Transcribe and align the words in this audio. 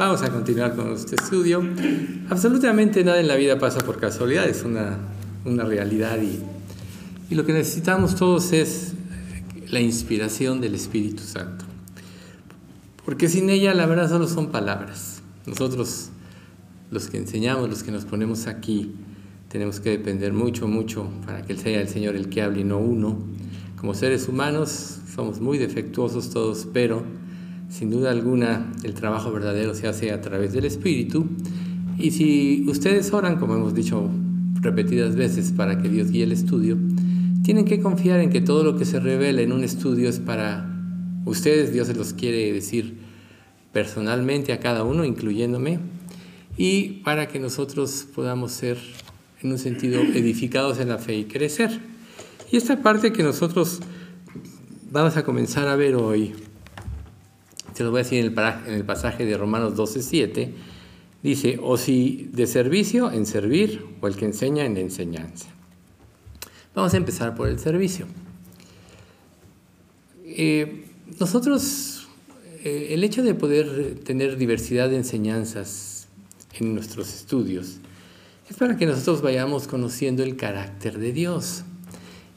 Vamos 0.00 0.22
a 0.22 0.30
continuar 0.30 0.74
con 0.74 0.94
este 0.94 1.14
estudio. 1.14 1.62
Absolutamente 2.30 3.04
nada 3.04 3.20
en 3.20 3.28
la 3.28 3.36
vida 3.36 3.58
pasa 3.58 3.80
por 3.80 4.00
casualidad, 4.00 4.48
es 4.48 4.64
una, 4.64 4.96
una 5.44 5.66
realidad 5.66 6.16
y, 6.22 6.38
y 7.30 7.34
lo 7.34 7.44
que 7.44 7.52
necesitamos 7.52 8.14
todos 8.14 8.54
es 8.54 8.94
la 9.68 9.78
inspiración 9.78 10.62
del 10.62 10.74
Espíritu 10.74 11.22
Santo. 11.22 11.66
Porque 13.04 13.28
sin 13.28 13.50
ella 13.50 13.74
la 13.74 13.84
verdad 13.84 14.08
solo 14.08 14.26
son 14.26 14.50
palabras. 14.50 15.20
Nosotros, 15.44 16.08
los 16.90 17.08
que 17.08 17.18
enseñamos, 17.18 17.68
los 17.68 17.82
que 17.82 17.92
nos 17.92 18.06
ponemos 18.06 18.46
aquí, 18.46 18.94
tenemos 19.50 19.80
que 19.80 19.90
depender 19.90 20.32
mucho, 20.32 20.66
mucho 20.66 21.10
para 21.26 21.42
que 21.42 21.58
sea 21.58 21.78
el 21.78 21.88
Señor 21.88 22.16
el 22.16 22.30
que 22.30 22.40
hable 22.40 22.62
y 22.62 22.64
no 22.64 22.78
uno. 22.78 23.18
Como 23.76 23.92
seres 23.92 24.28
humanos 24.28 25.00
somos 25.14 25.42
muy 25.42 25.58
defectuosos 25.58 26.30
todos, 26.30 26.66
pero 26.72 27.04
sin 27.70 27.90
duda 27.90 28.10
alguna 28.10 28.72
el 28.82 28.94
trabajo 28.94 29.32
verdadero 29.32 29.74
se 29.74 29.86
hace 29.86 30.12
a 30.12 30.20
través 30.20 30.52
del 30.52 30.66
Espíritu. 30.66 31.26
Y 31.98 32.10
si 32.10 32.66
ustedes 32.68 33.12
oran, 33.12 33.36
como 33.36 33.54
hemos 33.54 33.74
dicho 33.74 34.10
repetidas 34.60 35.16
veces, 35.16 35.52
para 35.52 35.80
que 35.80 35.88
Dios 35.88 36.10
guíe 36.10 36.24
el 36.24 36.32
estudio, 36.32 36.76
tienen 37.42 37.64
que 37.64 37.80
confiar 37.80 38.20
en 38.20 38.30
que 38.30 38.40
todo 38.40 38.64
lo 38.64 38.76
que 38.76 38.84
se 38.84 39.00
revela 39.00 39.40
en 39.40 39.52
un 39.52 39.64
estudio 39.64 40.08
es 40.08 40.18
para 40.18 40.68
ustedes, 41.24 41.72
Dios 41.72 41.86
se 41.86 41.94
los 41.94 42.12
quiere 42.12 42.52
decir 42.52 42.98
personalmente 43.72 44.52
a 44.52 44.60
cada 44.60 44.82
uno, 44.82 45.04
incluyéndome, 45.04 45.78
y 46.56 47.00
para 47.04 47.28
que 47.28 47.38
nosotros 47.38 48.06
podamos 48.14 48.52
ser, 48.52 48.78
en 49.42 49.52
un 49.52 49.58
sentido, 49.58 50.02
edificados 50.02 50.80
en 50.80 50.88
la 50.88 50.98
fe 50.98 51.16
y 51.16 51.24
crecer. 51.24 51.80
Y 52.50 52.56
esta 52.56 52.82
parte 52.82 53.12
que 53.12 53.22
nosotros 53.22 53.80
vamos 54.90 55.16
a 55.16 55.24
comenzar 55.24 55.68
a 55.68 55.76
ver 55.76 55.94
hoy, 55.94 56.32
se 57.80 57.84
lo 57.84 57.92
voy 57.92 58.00
a 58.00 58.02
decir 58.02 58.18
en 58.18 58.74
el, 58.74 58.84
pasaje 58.84 59.24
de 59.24 59.38
Romanos 59.38 59.74
12, 59.74 60.02
7, 60.02 60.52
dice, 61.22 61.58
o 61.62 61.78
si 61.78 62.28
de 62.30 62.46
servicio, 62.46 63.10
en 63.10 63.24
servir, 63.24 63.86
o 64.02 64.06
el 64.06 64.16
que 64.16 64.26
enseña, 64.26 64.66
en 64.66 64.76
enseñanza. 64.76 65.48
Vamos 66.74 66.92
a 66.92 66.98
empezar 66.98 67.34
por 67.34 67.48
el 67.48 67.58
servicio. 67.58 68.04
Eh, 70.26 70.88
nosotros, 71.18 72.06
eh, 72.64 72.88
el 72.90 73.02
hecho 73.02 73.22
de 73.22 73.34
poder 73.34 73.94
tener 74.04 74.36
diversidad 74.36 74.90
de 74.90 74.96
enseñanzas 74.96 76.06
en 76.58 76.74
nuestros 76.74 77.14
estudios 77.14 77.78
es 78.50 78.56
para 78.58 78.76
que 78.76 78.84
nosotros 78.84 79.22
vayamos 79.22 79.66
conociendo 79.66 80.22
el 80.22 80.36
carácter 80.36 80.98
de 80.98 81.12
Dios. 81.14 81.64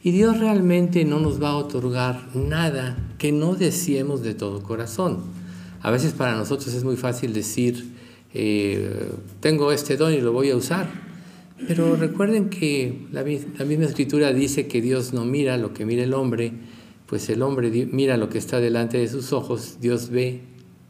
Y 0.04 0.10
Dios 0.10 0.38
realmente 0.38 1.06
no 1.06 1.18
nos 1.18 1.42
va 1.42 1.48
a 1.48 1.56
otorgar 1.56 2.28
nada 2.34 2.94
que 3.16 3.32
no 3.32 3.54
deseemos 3.54 4.22
de 4.22 4.34
todo 4.34 4.62
corazón. 4.62 5.20
A 5.80 5.90
veces 5.90 6.12
para 6.12 6.36
nosotros 6.36 6.74
es 6.74 6.84
muy 6.84 6.96
fácil 6.96 7.32
decir, 7.32 7.86
eh, 8.34 9.08
tengo 9.40 9.72
este 9.72 9.96
don 9.96 10.12
y 10.12 10.20
lo 10.20 10.34
voy 10.34 10.50
a 10.50 10.56
usar. 10.56 10.88
Pero 11.66 11.96
recuerden 11.96 12.50
que 12.50 13.06
la, 13.12 13.24
misma 13.24 13.86
escritura 13.86 14.34
dice 14.34 14.68
que 14.68 14.82
Dios 14.82 15.14
no 15.14 15.24
mira 15.24 15.56
lo 15.56 15.72
que 15.72 15.86
mira 15.86 16.04
el 16.04 16.12
hombre, 16.12 16.52
pues 17.06 17.30
el 17.30 17.40
hombre 17.40 17.88
mira 17.90 18.18
lo 18.18 18.28
que 18.28 18.36
está 18.36 18.60
delante 18.60 18.98
de 18.98 19.08
sus 19.08 19.32
ojos, 19.32 19.78
Dios 19.80 20.10
ve 20.10 20.42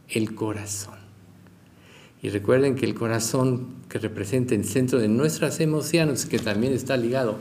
el 0.09 0.35
corazón. 0.35 0.95
Y 2.21 2.31
recuerden 2.31 2.75
que 2.75 2.85
el 2.85 2.95
corazón 2.95 3.67
que 3.87 3.97
representa 3.97 4.55
el 4.55 4.65
centro 4.65 4.99
de 4.99 5.07
nuestras 5.07 5.61
emociones, 5.61 6.25
que 6.25 6.37
también 6.37 6.73
está 6.73 6.97
ligado 6.97 7.37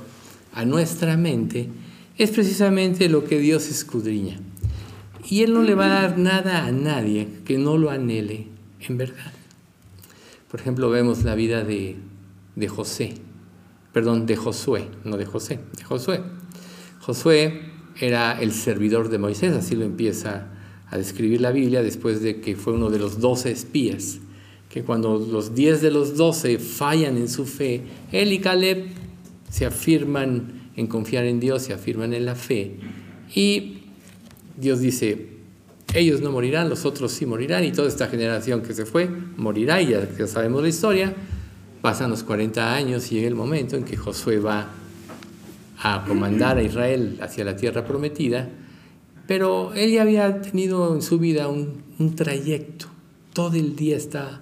a 0.55 0.64
nuestra 0.64 1.16
mente, 1.16 1.69
es 2.16 2.30
precisamente 2.30 3.08
lo 3.08 3.24
que 3.24 3.38
Dios 3.38 3.69
escudriña. 3.69 4.38
Y 5.28 5.42
Él 5.42 5.52
no 5.52 5.62
le 5.62 5.74
va 5.74 5.86
a 5.86 6.02
dar 6.02 6.19
nada 6.19 6.64
a 6.64 6.72
nadie 6.72 7.28
que 7.44 7.58
no 7.58 7.77
lo 7.77 7.91
anhele 7.91 8.48
en 8.80 8.96
verdad. 8.96 9.33
Por 10.50 10.61
ejemplo, 10.61 10.91
vemos 10.91 11.24
la 11.24 11.34
vida 11.34 11.64
de 11.64 11.96
de 12.56 12.69
José, 12.69 13.14
perdón, 13.92 14.27
de 14.27 14.36
Josué, 14.36 14.86
no 15.05 15.16
de 15.16 15.27
José, 15.27 15.61
de 15.77 15.84
Josué. 15.84 16.20
Josué 17.00 17.73
era 18.00 18.40
el 18.40 18.52
servidor 18.52 19.08
de 19.08 19.18
Moisés, 19.18 19.55
así 19.55 19.77
lo 19.77 19.84
empieza 19.84 20.48
a 20.89 20.98
describir 20.98 21.40
la 21.40 21.52
Biblia 21.52 21.83
después 21.83 22.20
de 22.23 22.40
que 22.40 22.56
fue 22.56 22.74
uno 22.74 22.90
de 22.90 22.98
los 22.98 23.20
doce 23.20 23.50
espías, 23.50 24.18
que 24.68 24.83
cuando 24.83 25.18
los 25.18 25.55
diez 25.55 25.80
de 25.80 25.90
los 25.90 26.17
doce 26.17 26.58
fallan 26.58 27.17
en 27.17 27.29
su 27.29 27.46
fe, 27.46 27.83
él 28.12 28.33
y 28.33 28.40
Caleb 28.40 28.86
se 29.55 29.67
afirman 29.67 30.70
en 30.75 30.89
confiar 30.89 31.27
en 31.27 31.39
Dios, 31.39 31.63
se 31.63 31.73
afirman 31.73 32.13
en 32.13 32.27
la 32.27 32.35
fe, 32.35 32.75
y 33.37 33.85
Dios 34.57 34.81
dice, 34.81 35.29
ellos 35.95 36.20
no 36.23 36.33
morirán, 36.33 36.69
los 36.69 36.85
otros 36.85 37.13
sí 37.13 37.25
morirán, 37.25 37.63
y 37.63 37.70
toda 37.70 37.87
esta 37.87 38.09
generación 38.09 38.63
que 38.63 38.75
se 38.75 38.85
fue 38.85 39.09
morirá, 39.37 39.81
y 39.81 39.91
ya, 39.91 40.27
sabemos 40.27 40.61
la 40.61 40.69
historia, 40.69 41.15
Pasan 41.83 42.11
los 42.11 42.25
40 42.25 42.75
años 42.75 43.13
y 43.13 43.17
llega 43.17 43.29
el 43.29 43.35
momento 43.35 43.77
en 43.77 43.85
que 43.85 43.97
Josué 43.98 44.39
va 44.39 44.70
a 45.83 46.05
comandar 46.07 46.57
a 46.57 46.63
Israel 46.63 47.19
hacia 47.21 47.45
la 47.45 47.57
tierra 47.57 47.85
prometida, 47.85 48.48
pero 49.29 49.75
él 49.75 49.92
ya 49.92 50.01
había 50.01 50.41
tenido 50.41 50.95
en 50.95 51.03
su 51.03 51.19
vida 51.19 51.47
un, 51.47 51.83
un 51.98 52.17
trayecto. 52.17 52.86
Todo 53.35 53.55
el 53.57 53.77
día 53.77 53.98
está, 53.98 54.41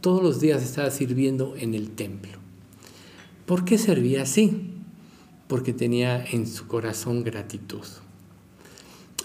todos 0.00 0.24
los 0.24 0.40
días 0.40 0.60
estaba 0.62 0.90
sirviendo 0.90 1.54
en 1.56 1.74
el 1.74 1.90
templo. 1.90 2.41
¿Por 3.46 3.64
qué 3.64 3.76
servía 3.76 4.22
así? 4.22 4.70
Porque 5.48 5.72
tenía 5.72 6.24
en 6.24 6.46
su 6.46 6.68
corazón 6.68 7.24
gratitud. 7.24 7.84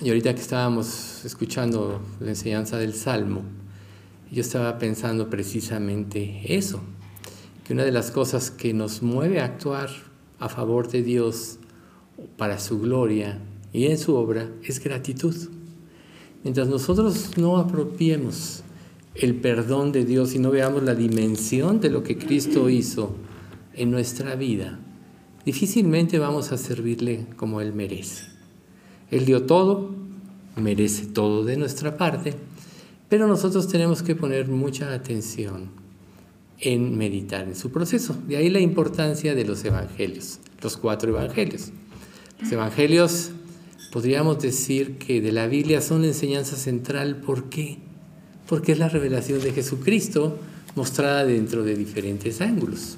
Y 0.01 0.09
ahorita 0.09 0.33
que 0.33 0.41
estábamos 0.41 1.23
escuchando 1.23 2.01
la 2.19 2.29
enseñanza 2.29 2.77
del 2.77 2.95
Salmo, 2.95 3.43
yo 4.31 4.41
estaba 4.41 4.79
pensando 4.79 5.29
precisamente 5.29 6.41
eso, 6.45 6.81
que 7.63 7.73
una 7.73 7.83
de 7.83 7.91
las 7.91 8.09
cosas 8.09 8.49
que 8.49 8.73
nos 8.73 9.03
mueve 9.03 9.39
a 9.39 9.45
actuar 9.45 9.89
a 10.39 10.49
favor 10.49 10.89
de 10.89 11.03
Dios 11.03 11.59
para 12.37 12.59
su 12.59 12.79
gloria 12.79 13.39
y 13.71 13.85
en 13.85 13.99
su 13.99 14.15
obra 14.15 14.49
es 14.63 14.83
gratitud. 14.83 15.35
Mientras 16.43 16.67
nosotros 16.67 17.37
no 17.37 17.57
apropiemos 17.57 18.63
el 19.13 19.35
perdón 19.35 19.91
de 19.91 20.05
Dios 20.05 20.33
y 20.33 20.39
no 20.39 20.49
veamos 20.49 20.81
la 20.81 20.95
dimensión 20.95 21.79
de 21.79 21.91
lo 21.91 22.03
que 22.03 22.17
Cristo 22.17 22.69
hizo 22.69 23.15
en 23.77 23.91
nuestra 23.91 24.35
vida, 24.35 24.79
difícilmente 25.45 26.19
vamos 26.19 26.51
a 26.51 26.57
servirle 26.57 27.27
como 27.35 27.61
Él 27.61 27.73
merece. 27.73 28.25
Él 29.11 29.25
dio 29.25 29.43
todo, 29.43 29.95
merece 30.57 31.05
todo 31.05 31.45
de 31.45 31.57
nuestra 31.57 31.95
parte, 31.95 32.33
pero 33.07 33.27
nosotros 33.27 33.67
tenemos 33.67 34.03
que 34.03 34.15
poner 34.15 34.49
mucha 34.49 34.93
atención 34.93 35.69
en 36.59 36.97
meditar 36.97 37.47
en 37.47 37.55
su 37.55 37.71
proceso. 37.71 38.15
De 38.27 38.37
ahí 38.37 38.49
la 38.49 38.59
importancia 38.59 39.35
de 39.35 39.45
los 39.45 39.63
evangelios, 39.63 40.39
los 40.61 40.75
cuatro 40.75 41.09
evangelios. 41.11 41.71
Los 42.41 42.51
evangelios 42.51 43.31
podríamos 43.91 44.41
decir 44.41 44.97
que 44.97 45.21
de 45.21 45.31
la 45.31 45.47
Biblia 45.47 45.81
son 45.81 46.01
la 46.01 46.07
enseñanza 46.07 46.55
central. 46.55 47.17
¿Por 47.17 47.49
qué? 47.49 47.77
Porque 48.47 48.73
es 48.73 48.79
la 48.79 48.89
revelación 48.89 49.41
de 49.41 49.53
Jesucristo 49.53 50.37
mostrada 50.75 51.25
dentro 51.25 51.63
de 51.63 51.75
diferentes 51.75 52.41
ángulos. 52.41 52.97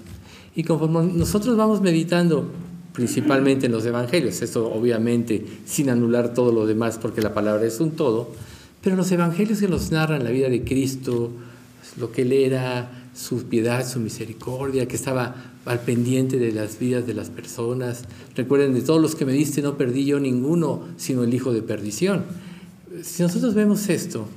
Y 0.56 0.64
conforme 0.64 1.14
nosotros 1.14 1.56
vamos 1.56 1.82
meditando 1.82 2.50
principalmente 2.94 3.68
en 3.68 3.72
los 3.72 3.86
evangelios, 3.86 4.42
esto 4.42 4.72
obviamente 4.72 5.46
sin 5.66 5.90
anular 5.90 6.34
todo 6.34 6.52
lo 6.52 6.66
demás 6.66 6.98
porque 7.02 7.22
la 7.22 7.34
palabra 7.34 7.66
es 7.66 7.80
un 7.80 7.92
todo, 7.92 8.32
pero 8.82 8.96
los 8.96 9.12
evangelios 9.12 9.60
que 9.60 9.68
nos 9.68 9.92
narran 9.92 10.24
la 10.24 10.32
vida 10.32 10.50
de 10.50 10.64
Cristo, 10.64 11.32
lo 11.98 12.12
que 12.12 12.24
él 12.24 12.34
era, 12.34 12.92
su 13.14 13.44
piedad, 13.44 13.88
su 13.88 14.00
misericordia, 14.00 14.88
que 14.88 14.96
estaba 14.96 15.36
al 15.66 15.82
pendiente 15.82 16.38
de 16.38 16.52
las 16.52 16.80
vidas 16.80 17.06
de 17.06 17.14
las 17.14 17.30
personas. 17.30 18.04
Recuerden, 18.36 18.74
de 18.74 18.81
todos 18.81 19.02
los 19.02 19.16
que 19.16 19.26
me 19.26 19.34
diste 19.34 19.62
no 19.62 19.78
perdí 19.78 20.06
yo 20.06 20.20
ninguno, 20.20 20.86
sino 20.98 21.24
el 21.24 21.34
hijo 21.34 21.52
de 21.52 21.62
perdición. 21.62 22.24
Si 23.04 23.22
nosotros 23.22 23.54
vemos 23.54 23.90
esto, 23.90 24.28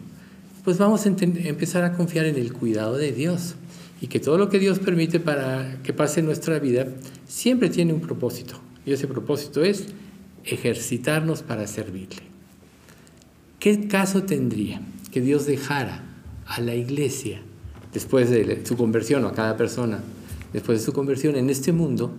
pues 0.65 0.79
vamos 0.79 1.07
a 1.07 1.09
empezar 1.09 1.85
a 1.85 1.95
confiar 1.95 2.27
en 2.27 2.37
el 2.37 2.53
cuidado 2.53 2.97
de 2.97 3.13
Dios 3.13 3.55
y 4.03 4.09
que 4.09 4.19
todo 4.19 4.37
lo 4.37 4.49
que 4.49 4.59
Dios 4.59 4.81
permite 4.81 5.21
para 5.21 5.81
que 5.85 5.93
pase 5.93 6.19
en 6.19 6.27
nuestra 6.27 6.59
vida 6.59 6.89
siempre 7.25 7.71
tiene 7.71 7.93
un 7.93 8.01
propósito. 8.01 8.55
Y 8.85 8.93
ese 8.93 9.07
propósito 9.07 9.63
es 9.63 9.87
ejercitarnos 10.45 11.43
para 11.43 11.69
servirle. 11.69 12.23
¿Qué 13.61 13.87
caso 13.87 14.25
tendría 14.25 14.83
que 15.13 15.21
Dios 15.21 15.47
dejara 15.47 16.03
a 16.47 16.61
la 16.61 16.75
iglesia 16.75 17.43
después 17.95 18.29
de 18.29 18.67
su 18.67 18.77
conversión 18.77 19.25
o 19.25 19.29
a 19.29 19.35
cada 19.35 19.57
persona, 19.57 20.01
después 20.53 20.81
de 20.81 20.85
su 20.85 20.93
conversión 20.93 21.37
en 21.37 21.49
este 21.49 21.71
mundo, 21.71 22.13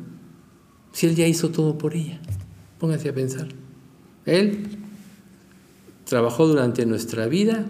si 0.93 1.07
Él 1.07 1.15
ya 1.15 1.27
hizo 1.27 1.49
todo 1.49 1.77
por 1.77 1.95
ella. 1.95 2.21
Pónganse 2.79 3.09
a 3.09 3.13
pensar. 3.13 3.49
Él 4.25 4.67
trabajó 6.05 6.47
durante 6.47 6.85
nuestra 6.85 7.27
vida 7.27 7.65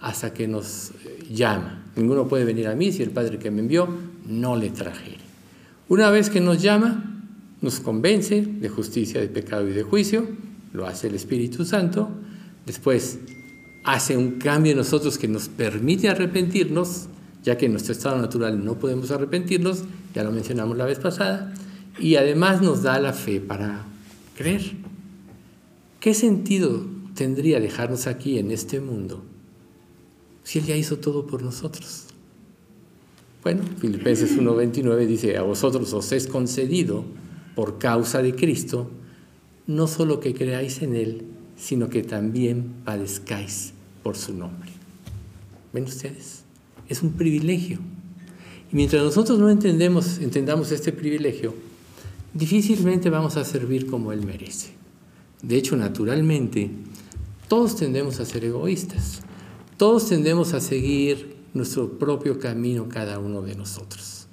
hasta 0.00 0.34
que 0.34 0.48
nos 0.48 0.90
llama. 1.30 1.83
Ninguno 1.96 2.26
puede 2.26 2.44
venir 2.44 2.66
a 2.68 2.74
mí 2.74 2.92
si 2.92 3.02
el 3.02 3.10
Padre 3.10 3.38
que 3.38 3.50
me 3.50 3.60
envió 3.60 3.88
no 4.26 4.56
le 4.56 4.70
trajere. 4.70 5.18
Una 5.88 6.10
vez 6.10 6.30
que 6.30 6.40
nos 6.40 6.60
llama, 6.60 7.22
nos 7.60 7.80
convence 7.80 8.42
de 8.42 8.68
justicia, 8.68 9.20
de 9.20 9.28
pecado 9.28 9.68
y 9.68 9.72
de 9.72 9.82
juicio, 9.82 10.26
lo 10.72 10.86
hace 10.86 11.08
el 11.08 11.14
Espíritu 11.14 11.64
Santo, 11.64 12.10
después 12.66 13.18
hace 13.84 14.16
un 14.16 14.38
cambio 14.38 14.72
en 14.72 14.78
nosotros 14.78 15.18
que 15.18 15.28
nos 15.28 15.48
permite 15.48 16.08
arrepentirnos, 16.08 17.06
ya 17.42 17.56
que 17.56 17.66
en 17.66 17.72
nuestro 17.72 17.92
estado 17.92 18.18
natural 18.18 18.64
no 18.64 18.78
podemos 18.78 19.10
arrepentirnos, 19.10 19.84
ya 20.14 20.24
lo 20.24 20.32
mencionamos 20.32 20.76
la 20.76 20.86
vez 20.86 20.98
pasada, 20.98 21.54
y 21.98 22.16
además 22.16 22.60
nos 22.62 22.82
da 22.82 22.98
la 22.98 23.12
fe 23.12 23.40
para 23.40 23.84
creer. 24.36 24.72
¿Qué 26.00 26.14
sentido 26.14 26.84
tendría 27.14 27.60
dejarnos 27.60 28.06
aquí 28.06 28.38
en 28.38 28.50
este 28.50 28.80
mundo 28.80 29.24
si 30.44 30.60
Él 30.60 30.66
ya 30.66 30.76
hizo 30.76 30.98
todo 30.98 31.26
por 31.26 31.42
nosotros? 31.42 32.04
Bueno, 33.42 33.62
Filipenses 33.78 34.38
1.29 34.38 35.06
dice, 35.06 35.36
a 35.36 35.42
vosotros 35.42 35.92
os 35.92 36.12
es 36.12 36.26
concedido 36.26 37.04
por 37.54 37.78
causa 37.78 38.22
de 38.22 38.34
Cristo, 38.34 38.90
no 39.66 39.86
solo 39.86 40.20
que 40.20 40.32
creáis 40.32 40.80
en 40.82 40.94
Él, 40.94 41.24
sino 41.56 41.88
que 41.88 42.02
también 42.02 42.72
padezcáis 42.84 43.72
por 44.02 44.16
su 44.16 44.32
nombre. 44.34 44.70
¿Ven 45.72 45.84
ustedes? 45.84 46.44
Es 46.88 47.02
un 47.02 47.12
privilegio. 47.12 47.80
Y 48.72 48.76
mientras 48.76 49.02
nosotros 49.02 49.38
no 49.38 49.50
entendemos, 49.50 50.18
entendamos 50.18 50.70
este 50.72 50.92
privilegio, 50.92 51.54
difícilmente 52.32 53.10
vamos 53.10 53.36
a 53.36 53.44
servir 53.44 53.86
como 53.86 54.12
Él 54.12 54.24
merece. 54.24 54.70
De 55.42 55.56
hecho, 55.56 55.76
naturalmente, 55.76 56.70
todos 57.48 57.76
tendemos 57.76 58.20
a 58.20 58.24
ser 58.24 58.44
egoístas. 58.44 59.23
Todos 59.76 60.08
tendemos 60.08 60.54
a 60.54 60.60
seguir 60.60 61.34
nuestro 61.52 61.98
propio 61.98 62.38
camino 62.38 62.88
cada 62.88 63.18
uno 63.18 63.42
de 63.42 63.56
nosotros. 63.56 64.28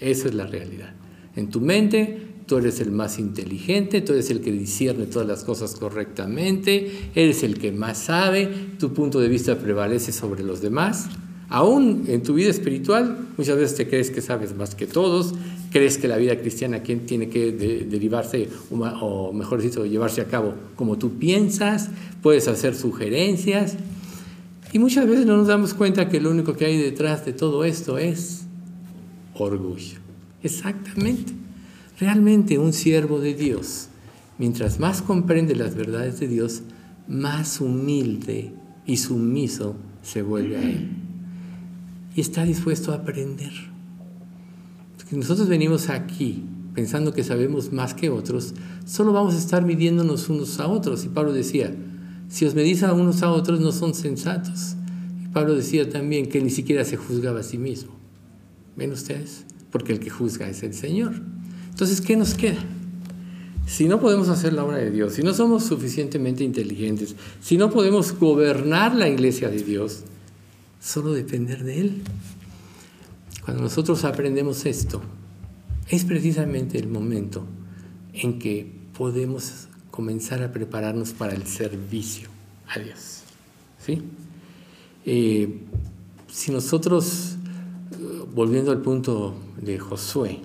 Esa 0.00 0.28
es 0.28 0.34
la 0.34 0.46
realidad. 0.46 0.94
En 1.34 1.48
tu 1.48 1.60
mente, 1.60 2.18
tú 2.46 2.58
eres 2.58 2.80
el 2.80 2.90
más 2.92 3.18
inteligente, 3.18 4.02
tú 4.02 4.12
eres 4.12 4.30
el 4.30 4.42
que 4.42 4.52
discierne 4.52 5.06
todas 5.06 5.26
las 5.26 5.44
cosas 5.44 5.76
correctamente, 5.76 7.10
eres 7.14 7.42
el 7.42 7.58
que 7.58 7.72
más 7.72 7.98
sabe, 7.98 8.50
tu 8.78 8.92
punto 8.92 9.18
de 9.20 9.28
vista 9.28 9.58
prevalece 9.58 10.12
sobre 10.12 10.42
los 10.42 10.60
demás. 10.60 11.06
Aún 11.48 12.04
en 12.08 12.22
tu 12.22 12.34
vida 12.34 12.50
espiritual, 12.50 13.28
muchas 13.38 13.56
veces 13.56 13.76
te 13.76 13.88
crees 13.88 14.10
que 14.10 14.20
sabes 14.20 14.54
más 14.54 14.74
que 14.74 14.86
todos, 14.86 15.34
crees 15.70 15.96
que 15.96 16.08
la 16.08 16.18
vida 16.18 16.38
cristiana 16.38 16.82
tiene 16.82 17.30
que 17.30 17.52
derivarse, 17.52 18.48
o 18.70 19.32
mejor 19.32 19.62
dicho, 19.62 19.86
llevarse 19.86 20.20
a 20.20 20.26
cabo 20.26 20.54
como 20.76 20.98
tú 20.98 21.18
piensas, 21.18 21.88
puedes 22.22 22.48
hacer 22.48 22.74
sugerencias. 22.74 23.76
Y 24.72 24.78
muchas 24.78 25.06
veces 25.06 25.26
no 25.26 25.36
nos 25.36 25.48
damos 25.48 25.74
cuenta 25.74 26.08
que 26.08 26.20
lo 26.20 26.30
único 26.30 26.54
que 26.54 26.64
hay 26.64 26.78
detrás 26.78 27.24
de 27.26 27.32
todo 27.32 27.64
esto 27.64 27.98
es 27.98 28.46
orgullo. 29.34 29.98
Exactamente. 30.42 31.32
Realmente 31.98 32.58
un 32.58 32.72
siervo 32.72 33.20
de 33.20 33.34
Dios, 33.34 33.88
mientras 34.38 34.80
más 34.80 35.02
comprende 35.02 35.54
las 35.54 35.74
verdades 35.74 36.18
de 36.20 36.28
Dios, 36.28 36.62
más 37.06 37.60
humilde 37.60 38.52
y 38.86 38.96
sumiso 38.96 39.76
se 40.02 40.22
vuelve 40.22 40.56
a 40.56 40.62
Él 40.62 41.02
y 42.14 42.20
está 42.20 42.44
dispuesto 42.44 42.92
a 42.92 42.96
aprender. 42.96 43.52
Porque 44.96 45.16
nosotros 45.16 45.48
venimos 45.48 45.88
aquí 45.88 46.44
pensando 46.74 47.12
que 47.12 47.24
sabemos 47.24 47.72
más 47.72 47.94
que 47.94 48.10
otros, 48.10 48.54
solo 48.86 49.12
vamos 49.12 49.34
a 49.34 49.38
estar 49.38 49.64
midiéndonos 49.64 50.28
unos 50.28 50.58
a 50.60 50.66
otros. 50.68 51.04
Y 51.04 51.08
Pablo 51.08 51.32
decía, 51.32 51.74
si 52.32 52.46
os 52.46 52.54
medís 52.54 52.82
a 52.82 52.94
unos 52.94 53.22
a 53.22 53.30
otros 53.30 53.60
no 53.60 53.72
son 53.72 53.92
sensatos. 53.92 54.74
Y 55.22 55.28
Pablo 55.28 55.54
decía 55.54 55.90
también 55.90 56.30
que 56.30 56.40
ni 56.40 56.48
siquiera 56.48 56.82
se 56.82 56.96
juzgaba 56.96 57.40
a 57.40 57.42
sí 57.42 57.58
mismo. 57.58 57.92
¿Ven 58.74 58.90
ustedes? 58.90 59.44
Porque 59.70 59.92
el 59.92 60.00
que 60.00 60.08
juzga 60.08 60.48
es 60.48 60.62
el 60.62 60.72
Señor. 60.72 61.12
Entonces, 61.68 62.00
¿qué 62.00 62.16
nos 62.16 62.32
queda? 62.32 62.64
Si 63.66 63.86
no 63.86 64.00
podemos 64.00 64.30
hacer 64.30 64.54
la 64.54 64.64
obra 64.64 64.78
de 64.78 64.90
Dios, 64.90 65.12
si 65.12 65.22
no 65.22 65.34
somos 65.34 65.64
suficientemente 65.64 66.42
inteligentes, 66.42 67.16
si 67.42 67.58
no 67.58 67.70
podemos 67.70 68.18
gobernar 68.18 68.94
la 68.94 69.10
iglesia 69.10 69.50
de 69.50 69.62
Dios, 69.62 70.04
solo 70.80 71.12
depender 71.12 71.64
de 71.64 71.80
Él. 71.80 72.02
Cuando 73.44 73.62
nosotros 73.62 74.04
aprendemos 74.04 74.64
esto, 74.64 75.02
es 75.90 76.06
precisamente 76.06 76.78
el 76.78 76.88
momento 76.88 77.44
en 78.14 78.38
que 78.38 78.72
podemos 78.96 79.68
comenzar 79.92 80.42
a 80.42 80.50
prepararnos 80.50 81.12
para 81.12 81.32
el 81.34 81.46
servicio 81.46 82.28
a 82.66 82.80
Dios. 82.80 83.22
¿sí? 83.78 84.02
Eh, 85.06 85.60
si 86.28 86.50
nosotros, 86.50 87.36
volviendo 88.34 88.72
al 88.72 88.82
punto 88.82 89.36
de 89.60 89.78
Josué, 89.78 90.40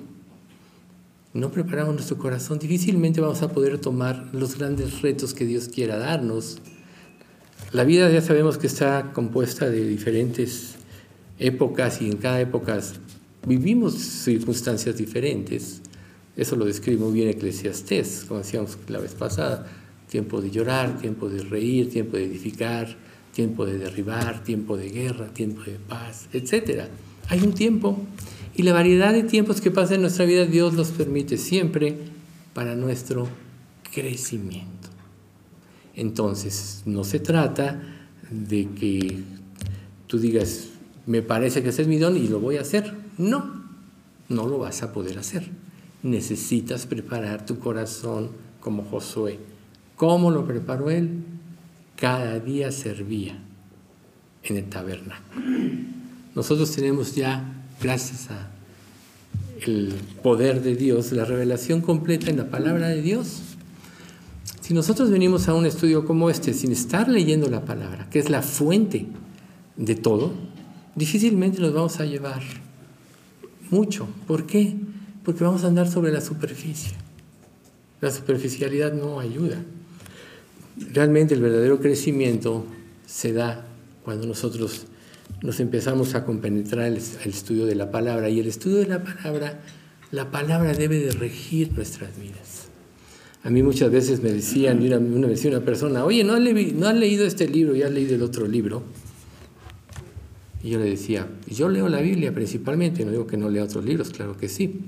no 1.34 1.50
preparamos 1.50 1.96
nuestro 1.96 2.20
corazón, 2.20 2.60
difícilmente 2.60 3.22
vamos 3.22 3.42
a 3.42 3.50
poder 3.52 3.80
tomar 3.80 4.30
los 4.34 4.56
grandes 4.60 5.02
retos 5.02 5.34
que 5.34 5.46
Dios 5.46 5.68
quiera 5.68 5.98
darnos 5.98 6.60
la 7.74 7.84
vida 7.84 8.10
ya 8.10 8.22
sabemos 8.22 8.58
que 8.58 8.68
está 8.68 9.12
compuesta 9.14 9.70
de 9.70 9.86
diferentes 9.86 10.76
épocas 11.38 12.02
y 12.02 12.06
en 12.10 12.16
cada 12.16 12.40
época 12.40 12.80
vivimos 13.46 13.96
circunstancias 13.96 14.96
diferentes. 14.96 15.82
Eso 16.38 16.56
lo 16.56 16.66
describe 16.66 17.04
muy 17.04 17.13
bien 17.13 17.30
Eclesiastés, 17.30 18.25
como 18.28 18.39
decíamos 18.39 18.78
la 18.88 19.00
vez 19.00 19.16
pasada. 19.16 19.66
Tiempo 20.07 20.39
de 20.39 20.51
llorar, 20.51 21.00
tiempo 21.00 21.28
de 21.28 21.44
reír, 21.44 21.89
tiempo 21.89 22.16
de 22.16 22.25
edificar, 22.25 22.95
tiempo 23.34 23.66
de 23.66 23.80
derribar, 23.80 24.44
tiempo 24.44 24.78
de 24.78 24.89
guerra, 24.89 25.34
tiempo 25.34 25.63
de 25.63 25.80
paz, 25.80 26.30
etc. 26.34 26.84
Hay 27.28 27.42
un 27.42 27.54
tiempo 27.54 27.98
y 28.56 28.63
la 28.63 28.72
variedad 28.72 29.13
de 29.13 29.24
tiempos 29.24 29.62
que 29.62 29.72
pasa 29.72 29.95
en 29.95 30.01
nuestra 30.01 30.25
vida 30.25 30.45
Dios 30.45 30.75
los 30.75 30.89
permite 30.89 31.38
siempre 31.38 31.98
para 32.54 32.75
nuestro 32.75 33.28
crecimiento. 33.92 34.89
Entonces, 35.95 36.84
no 36.86 37.04
se 37.04 37.19
trata 37.19 37.81
de 38.30 38.69
que 38.69 39.24
tú 40.06 40.19
digas, 40.19 40.69
me 41.07 41.24
parece 41.24 41.63
que 41.63 41.69
ese 41.69 41.81
es 41.81 41.88
mi 41.88 41.98
don 41.98 42.16
y 42.16 42.28
lo 42.28 42.39
voy 42.39 42.57
a 42.57 42.62
hacer. 42.62 42.94
No, 43.18 43.63
no 44.30 44.48
lo 44.48 44.60
vas 44.60 44.84
a 44.84 44.94
poder 44.94 45.18
hacer. 45.18 45.50
Necesitas 46.07 46.86
preparar 46.86 47.45
tu 47.45 47.59
corazón 47.59 48.30
como 48.62 48.86
Josué. 48.86 49.39
¿Cómo 49.98 50.31
lo 50.31 50.48
preparó 50.48 50.89
él? 50.89 51.19
Cada 51.98 52.39
día 52.39 52.71
servía 52.71 53.38
en 54.44 54.56
el 54.56 54.69
tabernáculo. 54.69 55.45
Nosotros 56.33 56.71
tenemos 56.71 57.13
ya, 57.13 57.44
gracias 57.81 58.31
a 58.31 58.51
el 59.65 59.95
poder 60.24 60.62
de 60.62 60.77
Dios, 60.77 61.12
la 61.12 61.25
revelación 61.25 61.81
completa 61.81 62.30
en 62.30 62.38
la 62.38 62.50
palabra 62.50 62.88
de 62.88 63.01
Dios. 63.01 63.42
Si 64.62 64.74
nosotros 64.74 65.10
venimos 65.10 65.50
a 65.50 65.56
un 65.56 65.65
estudio 65.65 66.06
como 66.06 66.30
este 66.30 66.53
sin 66.53 66.71
estar 66.71 67.10
leyendo 67.10 67.50
la 67.50 67.65
palabra, 67.65 68.10
que 68.10 68.19
es 68.19 68.30
la 68.30 68.42
fuente 68.42 69.07
de 69.75 69.95
todo, 69.95 70.31
difícilmente 70.95 71.60
nos 71.60 71.74
vamos 71.74 72.00
a 72.00 72.06
llevar 72.06 72.44
mucho. 73.69 74.08
¿Por 74.25 74.46
qué? 74.46 74.77
Porque 75.27 75.43
vamos 75.43 75.65
a 75.65 75.67
andar 75.67 75.91
sobre 75.91 76.13
la 76.13 76.22
superficie. 76.22 76.93
La 78.00 78.12
superficialidad 78.12 78.93
no 78.93 79.19
ayuda. 79.19 79.57
Realmente 80.93 81.34
el 81.34 81.41
verdadero 81.41 81.81
crecimiento 81.81 82.65
se 83.05 83.34
da 83.34 83.67
cuando 84.05 84.25
nosotros 84.25 84.86
nos 85.41 85.60
empezamos 85.60 86.15
a 86.15 86.24
compenetrar 86.24 86.86
el, 86.86 86.96
estudio 86.96 87.65
de 87.65 87.75
la 87.75 87.91
palabra. 87.91 88.29
Y 88.29 88.39
el 88.39 88.48
estudio 88.48 88.77
de 88.77 88.86
la 88.86 89.03
palabra, 89.03 89.60
la 90.12 90.31
palabra 90.31 90.72
debe 90.72 90.98
de 90.98 91.12
regir 91.12 91.74
nuestras 91.74 92.17
vidas. 92.17 92.69
A 93.43 93.50
mí 93.50 93.62
muchas 93.62 93.91
veces 93.91 94.24
me 94.24 94.31
decían, 94.31 94.81
una, 94.81 94.98
una, 94.98 95.27
decía 95.27 95.51
una 95.51 95.65
persona, 95.65 96.05
oye, 96.05 96.24
¿no 96.24 96.36
has, 96.36 96.41
¿no 96.74 96.88
has 96.88 96.96
leído 96.96 97.25
este 97.25 97.50
libro 97.50 97.75
y 97.75 97.84
has 97.84 97.91
leído 97.91 98.15
el 98.15 98.22
otro 98.22 98.48
libro? 98.48 98.81
Y 100.63 100.69
yo 100.69 100.79
le 100.79 100.86
decía, 100.86 101.27
yo 101.50 101.67
leo 101.67 101.89
la 101.89 102.00
Biblia 102.00 102.34
principalmente, 102.34 103.03
no 103.03 103.12
digo 103.12 103.27
que 103.27 103.36
no 103.36 103.50
lea 103.50 103.65
otros 103.65 103.84
libros, 103.84 104.12
claro 104.12 104.38
que 104.38 104.48
sí, 104.48 104.79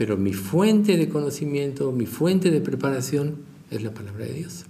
pero 0.00 0.16
mi 0.16 0.32
fuente 0.32 0.96
de 0.96 1.10
conocimiento, 1.10 1.92
mi 1.92 2.06
fuente 2.06 2.50
de 2.50 2.62
preparación 2.62 3.34
es 3.70 3.82
la 3.82 3.92
palabra 3.92 4.24
de 4.24 4.32
Dios. 4.32 4.64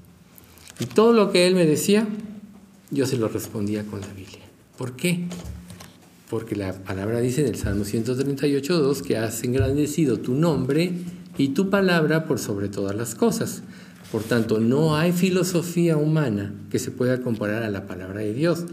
Y 0.80 0.86
todo 0.86 1.12
lo 1.12 1.30
que 1.30 1.46
él 1.46 1.54
me 1.54 1.66
decía, 1.66 2.04
yo 2.90 3.06
se 3.06 3.16
lo 3.16 3.28
respondía 3.28 3.86
con 3.86 4.00
la 4.00 4.08
Biblia. 4.08 4.40
¿Por 4.76 4.96
qué? 4.96 5.28
Porque 6.28 6.56
la 6.56 6.72
palabra 6.72 7.20
dice 7.20 7.42
en 7.42 7.46
el 7.46 7.54
Salmo 7.54 7.84
138.2 7.84 9.02
que 9.02 9.18
has 9.18 9.44
engrandecido 9.44 10.18
tu 10.18 10.34
nombre 10.34 10.94
y 11.38 11.50
tu 11.50 11.70
palabra 11.70 12.24
por 12.24 12.40
sobre 12.40 12.68
todas 12.68 12.96
las 12.96 13.14
cosas. 13.14 13.62
Por 14.10 14.24
tanto, 14.24 14.58
no 14.58 14.96
hay 14.96 15.12
filosofía 15.12 15.96
humana 15.96 16.52
que 16.72 16.80
se 16.80 16.90
pueda 16.90 17.20
comparar 17.20 17.62
a 17.62 17.70
la 17.70 17.86
palabra 17.86 18.22
de 18.22 18.34
Dios. 18.34 18.64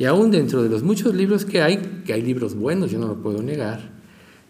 Y 0.00 0.06
aún 0.06 0.32
dentro 0.32 0.64
de 0.64 0.68
los 0.68 0.82
muchos 0.82 1.14
libros 1.14 1.44
que 1.44 1.62
hay, 1.62 1.76
que 2.04 2.12
hay 2.12 2.22
libros 2.22 2.56
buenos, 2.56 2.90
yo 2.90 2.98
no 2.98 3.06
lo 3.06 3.22
puedo 3.22 3.40
negar, 3.40 3.91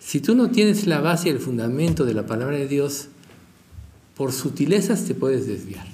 si 0.03 0.21
tú 0.21 0.35
no 0.35 0.51
tienes 0.51 0.87
la 0.87 1.01
base 1.01 1.29
y 1.29 1.33
el 1.33 1.39
fundamento 1.39 2.05
de 2.05 2.15
la 2.15 2.27
palabra 2.27 2.57
de 2.57 2.69
Dios, 2.69 3.09
por 4.17 4.33
sutilezas 4.33 5.05
te 5.05 5.15
puedes 5.15 5.47
desviar. 5.47 5.87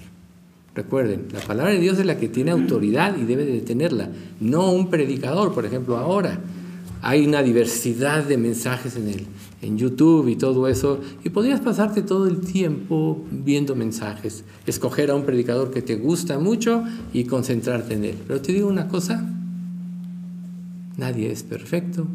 Recuerden, 0.74 1.26
la 1.32 1.40
palabra 1.40 1.72
de 1.72 1.80
Dios 1.80 1.98
es 1.98 2.06
la 2.06 2.18
que 2.18 2.28
tiene 2.28 2.50
autoridad 2.50 3.16
y 3.16 3.24
debe 3.24 3.44
de 3.44 3.60
tenerla, 3.60 4.10
no 4.40 4.70
un 4.70 4.90
predicador, 4.90 5.52
por 5.52 5.66
ejemplo, 5.66 5.96
ahora. 5.96 6.40
Hay 7.00 7.26
una 7.26 7.42
diversidad 7.42 8.24
de 8.24 8.38
mensajes 8.38 8.96
en 8.96 9.08
él 9.08 9.26
en 9.60 9.76
YouTube 9.76 10.28
y 10.28 10.36
todo 10.36 10.68
eso, 10.68 11.00
y 11.24 11.30
podrías 11.30 11.60
pasarte 11.60 12.02
todo 12.02 12.28
el 12.28 12.40
tiempo 12.40 13.24
viendo 13.30 13.74
mensajes, 13.74 14.44
escoger 14.66 15.10
a 15.10 15.14
un 15.14 15.24
predicador 15.24 15.70
que 15.70 15.82
te 15.82 15.96
gusta 15.96 16.38
mucho 16.38 16.84
y 17.12 17.24
concentrarte 17.24 17.94
en 17.94 18.04
él. 18.04 18.16
Pero 18.26 18.40
te 18.40 18.52
digo 18.52 18.68
una 18.68 18.88
cosa, 18.88 19.28
nadie 20.96 21.32
es 21.32 21.42
perfecto, 21.42 22.06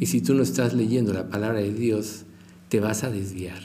Y 0.00 0.06
si 0.06 0.22
tú 0.22 0.34
no 0.34 0.42
estás 0.42 0.72
leyendo 0.72 1.12
la 1.12 1.28
palabra 1.28 1.60
de 1.60 1.74
Dios, 1.74 2.24
te 2.70 2.80
vas 2.80 3.04
a 3.04 3.10
desviar. 3.10 3.60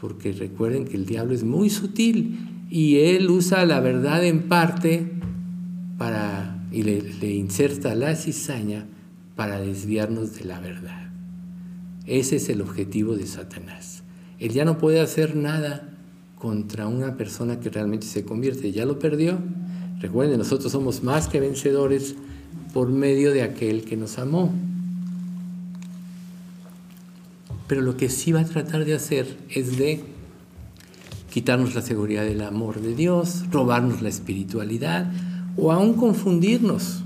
Porque 0.00 0.32
recuerden 0.32 0.84
que 0.84 0.96
el 0.96 1.04
diablo 1.04 1.34
es 1.34 1.42
muy 1.42 1.68
sutil 1.68 2.66
y 2.70 2.98
él 2.98 3.28
usa 3.28 3.66
la 3.66 3.80
verdad 3.80 4.24
en 4.24 4.48
parte 4.48 5.10
para, 5.98 6.64
y 6.70 6.84
le, 6.84 7.02
le 7.02 7.34
inserta 7.34 7.94
la 7.96 8.14
cizaña 8.14 8.86
para 9.34 9.60
desviarnos 9.60 10.36
de 10.36 10.44
la 10.44 10.60
verdad. 10.60 11.10
Ese 12.06 12.36
es 12.36 12.48
el 12.48 12.60
objetivo 12.60 13.16
de 13.16 13.26
Satanás. 13.26 14.04
Él 14.38 14.52
ya 14.52 14.64
no 14.64 14.78
puede 14.78 15.00
hacer 15.00 15.34
nada 15.34 15.90
contra 16.36 16.86
una 16.86 17.16
persona 17.16 17.58
que 17.58 17.70
realmente 17.70 18.06
se 18.06 18.24
convierte. 18.24 18.70
Ya 18.70 18.84
lo 18.84 19.00
perdió. 19.00 19.38
Recuerden, 20.00 20.38
nosotros 20.38 20.70
somos 20.70 21.02
más 21.02 21.26
que 21.26 21.40
vencedores 21.40 22.14
por 22.72 22.90
medio 22.90 23.32
de 23.32 23.42
aquel 23.42 23.84
que 23.84 23.96
nos 23.96 24.18
amó. 24.18 24.52
Pero 27.66 27.80
lo 27.80 27.96
que 27.96 28.08
sí 28.08 28.32
va 28.32 28.40
a 28.40 28.44
tratar 28.44 28.84
de 28.84 28.94
hacer 28.94 29.38
es 29.48 29.78
de 29.78 30.00
quitarnos 31.32 31.74
la 31.74 31.82
seguridad 31.82 32.24
del 32.24 32.42
amor 32.42 32.80
de 32.80 32.94
Dios, 32.94 33.44
robarnos 33.50 34.02
la 34.02 34.08
espiritualidad 34.08 35.10
o 35.56 35.72
aún 35.72 35.94
confundirnos. 35.94 37.02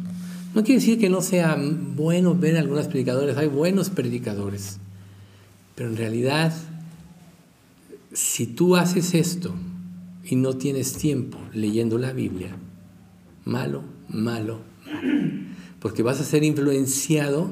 No 0.55 0.65
quiere 0.65 0.81
decir 0.81 0.99
que 0.99 1.09
no 1.09 1.21
sea 1.23 1.57
bueno 1.97 2.35
ver 2.35 2.57
algunos 2.57 2.89
predicadores, 2.89 3.37
hay 3.37 3.49
buenos 3.49 3.91
predicadores, 3.91 4.79
pero 5.75 5.91
en 5.91 5.97
realidad 5.97 6.53
si 8.13 8.47
tú 8.47 8.77
haces 8.77 9.15
esto 9.15 9.55
y 10.25 10.37
no 10.37 10.57
tienes 10.57 10.95
tiempo 10.95 11.39
leyendo 11.53 11.99
la 11.99 12.13
Biblia, 12.13 12.57
malo, 13.45 13.83
malo, 14.09 14.61
malo, 14.85 15.39
porque 15.81 16.03
vas 16.03 16.21
a 16.21 16.25
ser 16.25 16.45
influenciado 16.45 17.51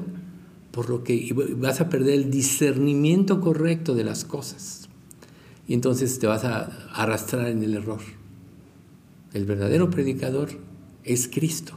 por 0.77 0.91
lo 0.91 1.03
que 1.03 1.33
vas 1.57 1.81
a 1.81 1.89
perder 1.89 2.13
el 2.13 2.29
discernimiento 2.29 3.41
correcto 3.41 3.95
de 3.95 4.03
las 4.03 4.25
cosas. 4.25 4.87
Y 5.67 5.73
entonces 5.73 6.19
te 6.19 6.27
vas 6.27 6.43
a 6.43 6.65
arrastrar 6.93 7.47
en 7.47 7.63
el 7.63 7.73
error. 7.73 7.97
El 9.33 9.45
verdadero 9.45 9.89
predicador 9.89 10.49
es 11.03 11.27
Cristo. 11.27 11.73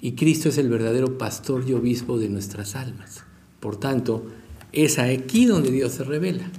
Y 0.00 0.12
Cristo 0.12 0.48
es 0.48 0.58
el 0.58 0.68
verdadero 0.68 1.18
pastor 1.18 1.64
y 1.66 1.72
obispo 1.72 2.20
de 2.20 2.28
nuestras 2.28 2.76
almas. 2.76 3.24
Por 3.58 3.80
tanto, 3.80 4.24
es 4.70 5.00
aquí 5.00 5.46
donde 5.46 5.72
Dios 5.72 5.90
se 5.90 6.04
revela. 6.04 6.52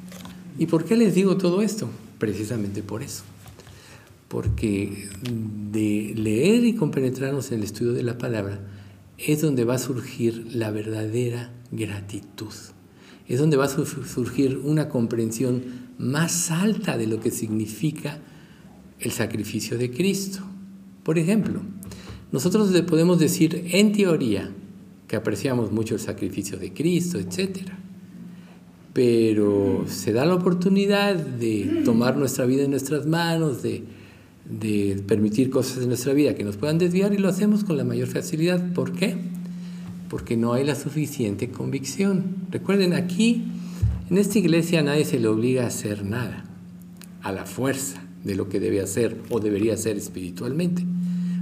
¿Y 0.60 0.66
por 0.66 0.84
qué 0.84 0.98
les 0.98 1.16
digo 1.16 1.38
todo 1.38 1.62
esto? 1.62 1.88
Precisamente 2.20 2.84
por 2.84 3.02
eso. 3.02 3.24
Porque 4.28 5.08
de 5.72 6.16
leer 6.18 6.66
y 6.66 6.76
compenetrarnos 6.76 7.50
en 7.54 7.60
el 7.60 7.64
estudio 7.64 7.94
de 7.94 8.04
la 8.04 8.18
palabra 8.18 8.60
es 9.18 9.42
donde 9.42 9.64
va 9.64 9.76
a 9.76 9.80
surgir 9.80 10.48
la 10.54 10.70
verdadera 10.70 11.54
gratitud. 11.72 12.54
Es 13.28 13.40
donde 13.40 13.58
va 13.58 13.66
a 13.66 13.70
surgir 13.70 14.58
una 14.64 14.90
comprensión 14.90 15.64
más 15.98 16.52
alta 16.52 16.98
de 16.98 17.08
lo 17.08 17.20
que 17.20 17.32
significa 17.32 18.20
el 19.00 19.12
sacrificio 19.12 19.78
de 19.78 19.92
Cristo. 19.92 20.40
Por 21.04 21.18
ejemplo, 21.18 21.62
nosotros 22.32 22.72
le 22.72 22.84
podemos 22.84 23.20
decir 23.20 23.68
en 23.72 23.94
teoría 23.94 24.52
que 25.08 25.16
apreciamos 25.16 25.72
mucho 25.72 25.96
el 25.96 26.02
sacrificio 26.02 26.58
de 26.58 26.74
Cristo, 26.74 27.20
etcétera 27.20 27.78
pero 28.94 29.86
se 29.88 30.12
da 30.12 30.26
la 30.26 30.36
oportunidad 30.36 31.16
de 31.16 31.82
tomar 31.86 32.18
nuestra 32.18 32.46
vida 32.46 32.64
en 32.64 32.72
nuestras 32.72 33.06
manos, 33.06 33.62
de, 33.64 33.84
de, 34.50 35.02
permitir 35.08 35.50
cosas 35.50 35.84
en 35.84 35.88
nuestra 35.88 36.14
vida 36.14 36.36
que 36.36 36.44
nos 36.44 36.58
puedan 36.58 36.78
desviar 36.78 37.14
y 37.14 37.18
lo 37.18 37.30
hacemos 37.30 37.64
con 37.64 37.78
la 37.78 37.86
mayor 37.86 38.08
facilidad. 38.08 38.74
¿Por 38.74 38.92
qué? 38.92 39.16
Porque 40.12 40.36
no 40.36 40.52
hay 40.52 40.66
la 40.66 40.76
suficiente 40.76 41.52
convicción. 41.52 42.36
Recuerden, 42.52 42.94
aquí, 42.94 43.46
en 44.10 44.18
esta 44.18 44.40
iglesia 44.40 44.84
nadie 44.84 45.06
se 45.06 45.22
le 45.22 45.30
obliga 45.30 45.64
a 45.64 45.68
hacer 45.68 46.04
nada, 46.04 46.44
a 47.22 47.32
la 47.32 47.46
fuerza 47.46 48.02
de 48.26 48.36
lo 48.36 48.50
que 48.50 48.60
debe 48.60 48.82
hacer 48.82 49.16
o 49.30 49.40
debería 49.40 49.74
hacer 49.74 49.96
espiritualmente. 49.96 50.84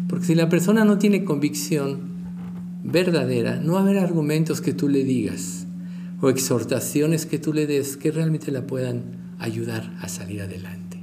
Porque 0.08 0.28
si 0.28 0.36
la 0.36 0.50
persona 0.50 0.86
no 0.86 1.00
tiene 1.00 1.24
convicción 1.24 1.98
verdadera, 2.84 3.56
no 3.56 3.74
va 3.74 3.80
a 3.80 3.82
haber 3.82 3.98
argumentos 3.98 4.62
que 4.62 4.74
tú 4.74 4.88
le 4.88 5.04
digas 5.04 5.66
o 6.22 6.30
exhortaciones 6.30 7.26
que 7.26 7.40
tú 7.40 7.54
le 7.54 7.66
des 7.66 7.98
que 7.98 8.12
realmente 8.12 8.52
la 8.52 8.68
puedan 8.68 9.34
ayudar 9.40 9.98
a 10.00 10.10
salir 10.10 10.44
adelante. 10.44 11.00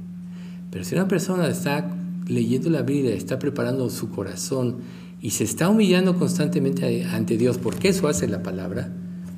Pero 0.71 0.85
si 0.85 0.95
una 0.95 1.09
persona 1.09 1.49
está 1.49 1.93
leyendo 2.27 2.69
la 2.69 2.83
Biblia, 2.83 3.13
está 3.13 3.37
preparando 3.39 3.89
su 3.89 4.09
corazón 4.09 4.77
y 5.21 5.31
se 5.31 5.43
está 5.43 5.69
humillando 5.69 6.17
constantemente 6.17 7.05
ante 7.05 7.37
Dios, 7.37 7.57
porque 7.57 7.89
eso 7.89 8.07
hace 8.07 8.27
la 8.27 8.43
palabra, 8.43 8.93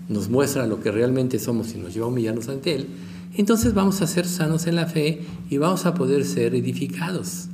nos 0.07 0.29
muestra 0.29 0.67
lo 0.67 0.81
que 0.81 0.91
realmente 0.91 1.39
somos 1.39 1.74
y 1.75 1.77
nos 1.77 1.93
lleva 1.93 2.07
a 2.07 2.09
humillarnos 2.09 2.50
ante 2.50 2.75
Él, 2.75 2.88
entonces 3.36 3.74
vamos 3.74 4.01
a 4.01 4.07
ser 4.07 4.25
sanos 4.25 4.67
en 4.67 4.75
la 4.75 4.88
fe 4.88 5.21
y 5.50 5.57
vamos 5.57 5.86
a 5.86 5.93
poder 5.93 6.25
ser 6.25 6.55
edificados. 6.55 7.50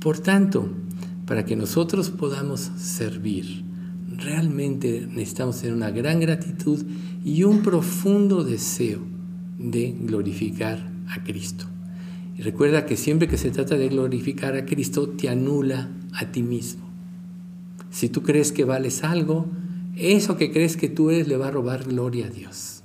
Por 0.00 0.18
tanto, 0.18 0.70
para 1.26 1.44
que 1.44 1.56
nosotros 1.56 2.10
podamos 2.10 2.70
servir, 2.76 3.64
realmente 4.16 5.06
necesitamos 5.10 5.60
tener 5.60 5.74
una 5.74 5.90
gran 5.90 6.20
gratitud 6.20 6.84
y 7.24 7.42
un 7.42 7.62
profundo 7.62 8.44
deseo 8.44 9.00
de 9.58 9.96
glorificar 9.98 10.92
a 11.08 11.24
Cristo. 11.24 11.66
Y 12.38 12.42
recuerda 12.42 12.84
que 12.86 12.96
siempre 12.96 13.28
que 13.28 13.38
se 13.38 13.50
trata 13.50 13.76
de 13.76 13.88
glorificar 13.88 14.54
a 14.56 14.66
Cristo, 14.66 15.08
te 15.08 15.28
anula 15.28 15.90
a 16.12 16.26
ti 16.30 16.42
mismo. 16.42 16.85
Si 17.96 18.10
tú 18.10 18.22
crees 18.22 18.52
que 18.52 18.66
vales 18.66 19.04
algo, 19.04 19.46
eso 19.96 20.36
que 20.36 20.52
crees 20.52 20.76
que 20.76 20.90
tú 20.90 21.08
eres 21.08 21.28
le 21.28 21.38
va 21.38 21.48
a 21.48 21.50
robar 21.50 21.84
gloria 21.84 22.26
a 22.26 22.28
Dios. 22.28 22.82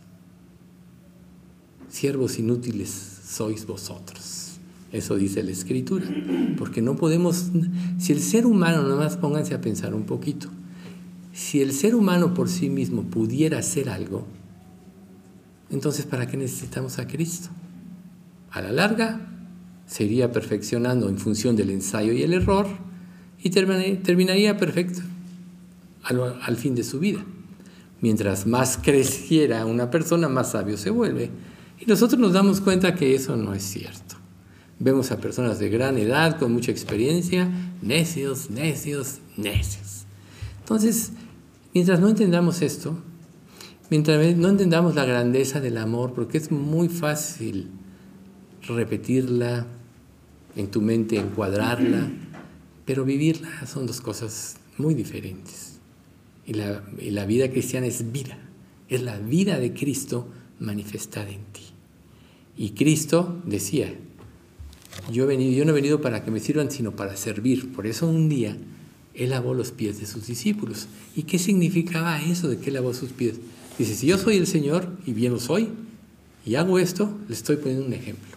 Siervos 1.90 2.40
inútiles 2.40 3.20
sois 3.26 3.66
vosotros. 3.68 4.54
Eso 4.94 5.18
dice 5.18 5.44
la 5.44 5.52
Escritura. 5.52 6.06
Porque 6.58 6.82
no 6.82 6.96
podemos, 6.96 7.52
si 8.00 8.14
el 8.14 8.22
ser 8.22 8.46
humano, 8.46 8.84
nada 8.84 8.96
más 8.96 9.18
pónganse 9.18 9.54
a 9.54 9.60
pensar 9.60 9.94
un 9.94 10.04
poquito, 10.04 10.48
si 11.34 11.62
el 11.62 11.74
ser 11.74 11.94
humano 11.94 12.34
por 12.34 12.48
sí 12.48 12.70
mismo 12.70 13.04
pudiera 13.04 13.60
hacer 13.60 13.90
algo, 13.90 14.26
entonces 15.70 16.06
¿para 16.06 16.26
qué 16.28 16.38
necesitamos 16.38 17.00
a 17.00 17.08
Cristo? 17.08 17.50
A 18.50 18.62
la 18.62 18.72
larga, 18.72 19.30
se 19.88 20.06
iría 20.06 20.32
perfeccionando 20.32 21.10
en 21.10 21.18
función 21.18 21.58
del 21.58 21.72
ensayo 21.72 22.14
y 22.14 22.24
el 22.24 22.32
error 22.32 22.91
y 23.44 23.50
terminaría 23.50 24.58
perfecto 24.58 25.02
al, 26.04 26.58
fin 26.58 26.76
de 26.76 26.84
su 26.84 27.00
vida. 27.00 27.24
Mientras 28.02 28.46
más 28.46 28.78
creciera 28.82 29.66
una 29.66 29.90
persona, 29.90 30.28
más 30.28 30.52
sabio 30.52 30.78
se 30.78 30.90
vuelve. 30.90 31.30
Y 31.80 31.86
nosotros 31.86 32.20
nos 32.20 32.34
damos 32.34 32.62
cuenta 32.62 32.96
que 32.96 33.16
eso 33.16 33.36
no 33.36 33.54
es 33.54 33.64
cierto. 33.64 34.16
Vemos 34.80 35.12
a 35.12 35.18
personas 35.18 35.60
de 35.60 35.70
gran 35.70 35.98
edad, 35.98 36.40
con 36.40 36.52
mucha 36.52 36.72
experiencia, 36.72 37.50
necios, 37.82 38.50
necios, 38.50 39.20
necios. 39.38 40.06
Entonces, 40.60 41.12
mientras 41.74 42.00
no 42.00 42.10
entendamos 42.10 42.62
esto, 42.62 42.98
mientras 43.90 44.36
no 44.38 44.50
entendamos 44.50 44.96
la 44.96 45.06
grandeza 45.06 45.60
del 45.60 45.78
amor, 45.78 46.14
porque 46.14 46.40
es 46.40 46.52
muy 46.52 46.90
fácil 46.90 47.70
repetirla 48.68 49.68
en 50.56 50.72
tu 50.72 50.82
mente, 50.82 51.18
encuadrarla, 51.18 52.10
pero 52.92 53.06
vivirla 53.06 53.66
son 53.66 53.88
dos 53.88 54.02
cosas 54.02 54.58
muy 54.78 54.96
diferentes. 54.96 55.80
Y 56.46 56.52
la, 56.56 57.26
vida 57.26 57.50
cristiana 57.50 57.88
es 57.88 58.12
vida, 58.12 58.38
es 58.90 59.02
la 59.02 59.18
vida 59.18 59.60
de 59.60 59.72
Cristo 59.72 60.28
manifestada 60.60 61.30
en 61.30 61.46
ti. 61.54 61.62
Y 62.58 62.72
Cristo 62.72 63.42
decía, 63.46 63.98
yo, 65.10 65.24
he 65.24 65.28
venido, 65.28 65.54
yo 65.54 65.64
no 65.64 65.72
he 65.72 65.76
venido 65.76 66.02
para 66.02 66.26
que 66.26 66.32
me 66.32 66.42
sirvan, 66.42 66.70
sino 66.70 66.94
para 66.94 67.16
servir. 67.16 67.72
Por 67.72 67.88
eso 67.88 68.10
un 68.10 68.28
día 68.28 68.58
él 69.14 69.30
lavó 69.30 69.54
los 69.54 69.72
pies 69.72 70.02
de 70.02 70.06
sus 70.06 70.28
discípulos. 70.28 70.90
¿Y 71.16 71.24
qué 71.24 71.40
significaba 71.40 72.22
eso 72.22 72.50
de 72.50 72.58
que 72.58 72.72
él 72.72 72.74
lavó 72.74 72.94
sus 72.94 73.12
pies? 73.12 73.36
Dice, 73.80 73.96
si 73.96 74.08
yo 74.08 74.18
soy 74.18 74.36
el 74.36 74.48
Señor, 74.48 74.98
y 75.06 75.14
bien 75.14 75.32
lo 75.32 75.40
soy, 75.40 75.70
y 76.46 76.56
hago 76.56 76.78
esto, 76.78 77.18
le 77.30 77.36
estoy 77.36 77.56
poniendo 77.56 77.86
un 77.86 77.94
ejemplo. 77.94 78.36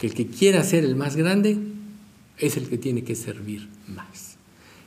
Que 0.00 0.08
el 0.08 0.14
que 0.14 0.26
quiera 0.26 0.64
ser 0.64 0.84
el 0.84 0.96
más 0.96 1.14
grande 1.14 1.69
es 2.40 2.56
el 2.56 2.68
que 2.68 2.78
tiene 2.78 3.04
que 3.04 3.14
servir 3.14 3.68
más. 3.88 4.36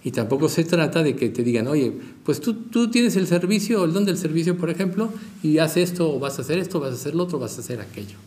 Y 0.03 0.12
tampoco 0.12 0.50
se 0.50 0.65
trata 0.65 1.01
de 1.01 1.15
que 1.15 1.29
te 1.29 1.43
digan, 1.43 1.67
oye, 1.67 1.93
pues 2.25 2.41
tú, 2.41 2.55
tú 2.55 2.91
tienes 2.91 3.15
el 3.15 3.25
servicio, 3.25 3.86
el 3.86 3.93
don 3.93 4.03
del 4.03 4.17
servicio, 4.17 4.57
por 4.57 4.69
ejemplo, 4.69 5.10
y 5.41 5.60
haces 5.60 5.91
esto, 5.91 6.13
o 6.13 6.19
vas 6.19 6.39
a 6.39 6.41
hacer 6.41 6.57
esto, 6.57 6.79
vas 6.79 6.91
a 6.91 6.95
hacer 6.95 7.15
lo 7.15 7.24
otro, 7.24 7.39
vas 7.39 7.57
a 7.57 7.62
hacer 7.62 7.79
aquello. 7.79 8.17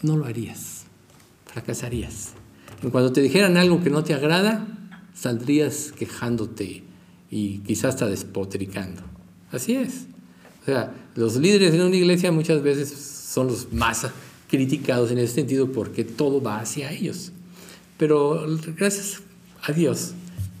No 0.00 0.16
lo 0.16 0.24
harías, 0.24 0.84
fracasarías. 1.46 2.32
Cuando 2.90 3.12
te 3.12 3.20
dijeran 3.20 3.58
algo 3.58 3.82
que 3.82 3.90
no 3.90 4.02
te 4.02 4.14
agrada, 4.14 4.66
saldrías 5.14 5.92
quejándote 5.92 6.82
y 7.30 7.58
quizás 7.58 7.94
hasta 7.94 8.06
despotricando. 8.06 9.02
Así 9.50 9.74
es. 9.74 10.06
O 10.62 10.64
sea, 10.64 10.94
los 11.14 11.36
líderes 11.36 11.72
de 11.72 11.84
una 11.84 11.94
iglesia 11.94 12.32
muchas 12.32 12.62
veces 12.62 12.88
son 12.90 13.48
los 13.48 13.72
más 13.72 14.06
criticados 14.48 15.10
en 15.10 15.18
ese 15.18 15.34
sentido 15.34 15.70
porque 15.70 16.04
todo 16.04 16.42
va 16.42 16.60
hacia 16.60 16.90
ellos. 16.92 17.32
Pero 18.02 18.44
gracias 18.76 19.22
a 19.62 19.70
Dios 19.70 20.14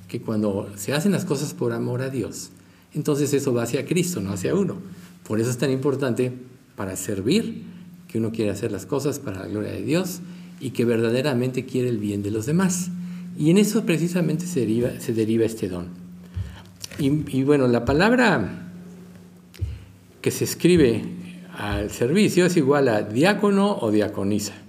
que 0.06 0.20
cuando 0.20 0.70
se 0.76 0.92
hacen 0.92 1.10
las 1.10 1.24
cosas 1.24 1.54
por 1.54 1.72
amor 1.72 2.00
a 2.00 2.08
Dios, 2.08 2.50
entonces 2.94 3.34
eso 3.34 3.52
va 3.52 3.64
hacia 3.64 3.84
Cristo, 3.84 4.20
no 4.20 4.32
hacia 4.32 4.54
uno. 4.54 4.76
Por 5.26 5.40
eso 5.40 5.50
es 5.50 5.58
tan 5.58 5.72
importante 5.72 6.32
para 6.76 6.94
servir, 6.94 7.64
que 8.06 8.18
uno 8.18 8.30
quiere 8.30 8.52
hacer 8.52 8.70
las 8.70 8.86
cosas 8.86 9.18
para 9.18 9.40
la 9.40 9.48
gloria 9.48 9.72
de 9.72 9.82
Dios 9.82 10.20
y 10.60 10.70
que 10.70 10.84
verdaderamente 10.84 11.66
quiere 11.66 11.88
el 11.88 11.98
bien 11.98 12.22
de 12.22 12.30
los 12.30 12.46
demás. 12.46 12.90
Y 13.36 13.50
en 13.50 13.58
eso 13.58 13.84
precisamente 13.84 14.46
se 14.46 14.60
deriva, 14.60 15.44
este 15.44 15.68
don. 15.68 15.88
Y, 17.00 17.42
bueno, 17.42 17.66
la 17.66 17.84
palabra 17.84 18.70
que 20.20 20.30
se 20.30 20.44
escribe 20.44 21.02
al 21.58 21.90
servicio 21.90 22.46
es 22.46 22.56
igual 22.56 22.86
a 22.86 23.02
diácono 23.02 23.78
o 23.80 23.90
diaconisa. 23.90 24.61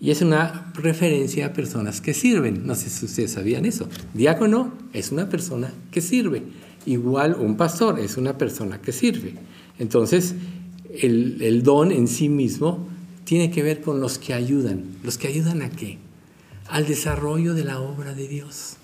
Y 0.00 0.10
es 0.10 0.20
una 0.20 0.72
referencia 0.74 1.46
a 1.46 1.52
personas 1.52 2.00
que 2.00 2.12
sirven. 2.12 2.66
No 2.66 2.74
sé 2.74 2.90
si 2.90 3.06
ustedes 3.06 3.32
sabían 3.32 3.64
eso. 3.64 3.88
Diácono 4.12 4.72
es 4.92 5.10
una 5.10 5.28
persona 5.28 5.72
que 5.90 6.00
sirve. 6.00 6.42
Igual 6.84 7.36
un 7.38 7.56
pastor 7.56 7.98
es 7.98 8.16
una 8.16 8.36
persona 8.36 8.80
que 8.80 8.92
sirve. 8.92 9.34
Entonces, 9.78 10.34
el, 11.02 11.62
don 11.62 11.92
en 11.92 12.08
sí 12.08 12.28
mismo 12.28 12.86
tiene 13.24 13.50
que 13.50 13.62
ver 13.62 13.80
con 13.80 14.00
los 14.00 14.18
que 14.18 14.34
ayudan. 14.34 14.84
¿Los 15.02 15.18
que 15.18 15.28
ayudan 15.28 15.62
a 15.62 15.70
qué? 15.70 15.98
Al 16.68 16.86
desarrollo 16.86 17.54
de 17.54 17.64
la 17.64 17.80
obra 17.80 18.14
de 18.14 18.28
Dios. 18.28 18.76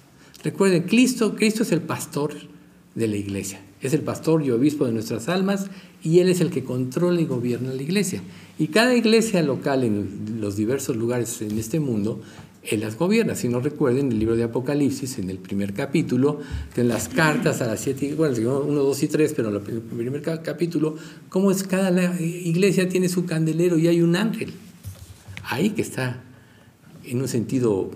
Recuerden, 0.42 0.84
Cristo, 0.84 1.36
Cristo 1.36 1.62
es 1.62 1.72
el 1.72 1.82
pastor 1.82 2.34
de 2.94 3.06
la 3.06 3.16
iglesia. 3.16 3.60
Es 3.80 3.94
el 3.94 4.00
pastor 4.00 4.44
y 4.44 4.50
obispo 4.50 4.86
de 4.86 4.92
nuestras 4.92 5.28
almas 5.28 5.66
y 6.02 6.20
Él 6.20 6.28
es 6.28 6.40
el 6.40 6.50
que 6.50 6.64
controla 6.64 7.20
y 7.20 7.26
gobierna 7.26 7.72
la 7.72 7.82
iglesia. 7.82 8.22
Y 8.62 8.68
cada 8.68 8.94
iglesia 8.94 9.42
local 9.42 9.82
en 9.82 10.40
los 10.40 10.54
diversos 10.54 10.94
lugares 10.94 11.42
en 11.42 11.58
este 11.58 11.80
mundo, 11.80 12.22
Él 12.62 12.78
las 12.78 12.96
gobierna. 12.96 13.34
Si 13.34 13.48
no 13.48 13.58
recuerden 13.58 14.12
el 14.12 14.20
libro 14.20 14.36
de 14.36 14.44
Apocalipsis, 14.44 15.18
en 15.18 15.30
el 15.30 15.38
primer 15.38 15.74
capítulo, 15.74 16.38
en 16.76 16.86
las 16.86 17.08
cartas 17.08 17.60
a 17.60 17.66
las 17.66 17.80
siete, 17.80 18.14
bueno, 18.14 18.60
uno, 18.60 18.84
dos 18.84 19.02
y 19.02 19.08
tres, 19.08 19.32
pero 19.34 19.48
en 19.48 19.56
el 19.56 19.80
primer 19.82 20.22
capítulo, 20.22 20.94
cómo 21.28 21.50
es 21.50 21.64
cada 21.64 22.20
iglesia 22.20 22.88
tiene 22.88 23.08
su 23.08 23.26
candelero 23.26 23.78
y 23.78 23.88
hay 23.88 24.00
un 24.00 24.14
ángel 24.14 24.52
ahí 25.42 25.70
que 25.70 25.82
está 25.82 26.22
en 27.02 27.20
un 27.20 27.26
sentido 27.26 27.90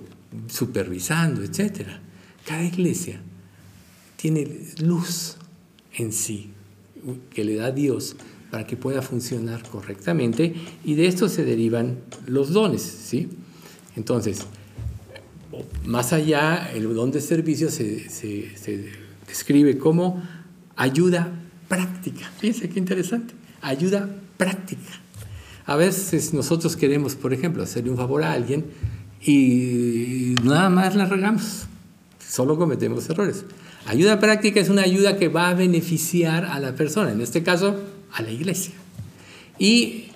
supervisando, 0.49 1.45
etc. 1.45 1.91
Cada 2.45 2.65
iglesia 2.65 3.21
tiene 4.17 4.49
luz 4.83 5.37
en 5.95 6.13
sí 6.13 6.51
que 7.33 7.45
le 7.45 7.55
da 7.55 7.71
Dios 7.71 8.17
para 8.57 8.67
que 8.67 8.79
pueda 8.79 9.03
funcionar 9.03 9.63
correctamente 9.69 10.55
y 10.83 10.95
de 10.95 11.09
esto 11.09 11.29
se 11.29 11.45
derivan 11.45 11.99
los 12.27 12.55
dones, 12.55 12.81
¿sí? 12.81 13.29
Entonces, 13.97 14.47
más 15.85 16.15
allá, 16.15 16.71
el 16.73 16.95
don 16.95 17.11
de 17.11 17.21
servicio 17.21 17.71
se, 17.71 18.09
se 18.09 18.93
describe 19.29 19.77
como 19.77 20.23
ayuda 20.75 21.31
práctica. 21.69 22.33
Fíjense 22.39 22.71
qué 22.71 22.79
interesante, 22.79 23.35
ayuda 23.61 24.09
práctica. 24.39 25.03
A 25.67 25.77
veces 25.77 26.33
nosotros 26.33 26.77
queremos, 26.77 27.15
por 27.15 27.35
ejemplo, 27.35 27.63
hacerle 27.63 27.91
un 27.91 27.99
favor 27.99 28.25
a 28.25 28.33
alguien 28.33 28.65
y 29.21 30.35
nada 30.45 30.71
más 30.71 30.97
la 30.97 31.05
regamos, 31.05 31.67
solo 32.27 32.57
cometemos 32.57 33.11
errores. 33.11 33.45
Ayuda 33.85 34.19
práctica 34.19 34.61
es 34.61 34.71
una 34.71 34.81
ayuda 34.81 35.19
que 35.19 35.29
va 35.29 35.51
a 35.51 35.55
beneficiar 35.55 36.47
a 36.47 36.59
la 36.59 36.75
persona, 36.75 37.13
en 37.13 37.21
este 37.21 37.43
caso 37.43 37.96
a 38.17 38.23
la 38.23 38.33
iglesia. 38.33 38.73
Y 39.59 40.07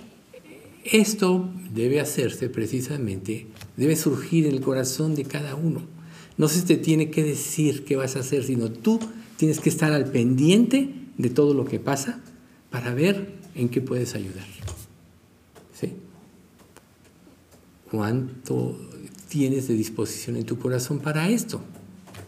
esto 0.84 1.50
debe 1.72 2.00
hacerse 2.00 2.48
precisamente, 2.48 3.46
debe 3.76 3.94
surgir 3.94 4.46
en 4.46 4.54
el 4.54 4.60
corazón 4.62 5.14
de 5.14 5.24
cada 5.24 5.54
uno. 5.54 5.82
No 6.38 6.48
se 6.48 6.62
te 6.62 6.78
tiene 6.78 7.10
que 7.10 7.22
decir 7.22 7.84
qué 7.84 7.96
vas 7.96 8.16
a 8.16 8.20
hacer, 8.20 8.44
sino 8.44 8.70
tú 8.70 8.98
tienes 9.36 9.60
que 9.60 9.68
estar 9.68 9.92
al 9.92 10.10
pendiente 10.10 10.94
de 11.18 11.28
todo 11.28 11.52
lo 11.52 11.66
que 11.66 11.78
pasa 11.78 12.20
para 12.70 12.94
ver 12.94 13.34
en 13.54 13.68
qué 13.68 13.82
puedes 13.82 14.14
ayudar. 14.14 14.46
¿Sí? 15.78 15.92
¿Cuánto 17.90 18.78
tienes 19.28 19.68
de 19.68 19.74
disposición 19.74 20.36
en 20.36 20.44
tu 20.44 20.58
corazón 20.58 21.00
para 21.00 21.28
esto? 21.28 21.60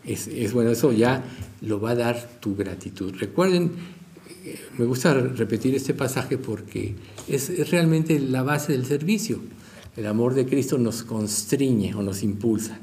es, 0.04 0.52
bueno, 0.52 0.70
eso 0.70 0.92
ya 0.92 1.24
lo 1.60 1.80
va 1.80 1.90
a 1.90 1.94
dar 1.94 2.40
tu 2.40 2.56
gratitud. 2.56 3.14
Recuerden, 3.18 3.70
me 4.78 4.84
gusta 4.84 5.14
repetir 5.14 5.74
este 5.74 5.94
pasaje 5.94 6.38
porque 6.38 6.94
es, 7.28 7.70
realmente 7.70 8.18
la 8.18 8.42
base 8.42 8.72
del 8.72 8.86
servicio. 8.86 9.40
El 9.96 10.06
amor 10.06 10.34
de 10.34 10.46
Cristo 10.46 10.78
nos 10.78 11.02
constriñe 11.02 11.94
o 11.94 12.02
nos 12.02 12.22
impulsa, 12.22 12.80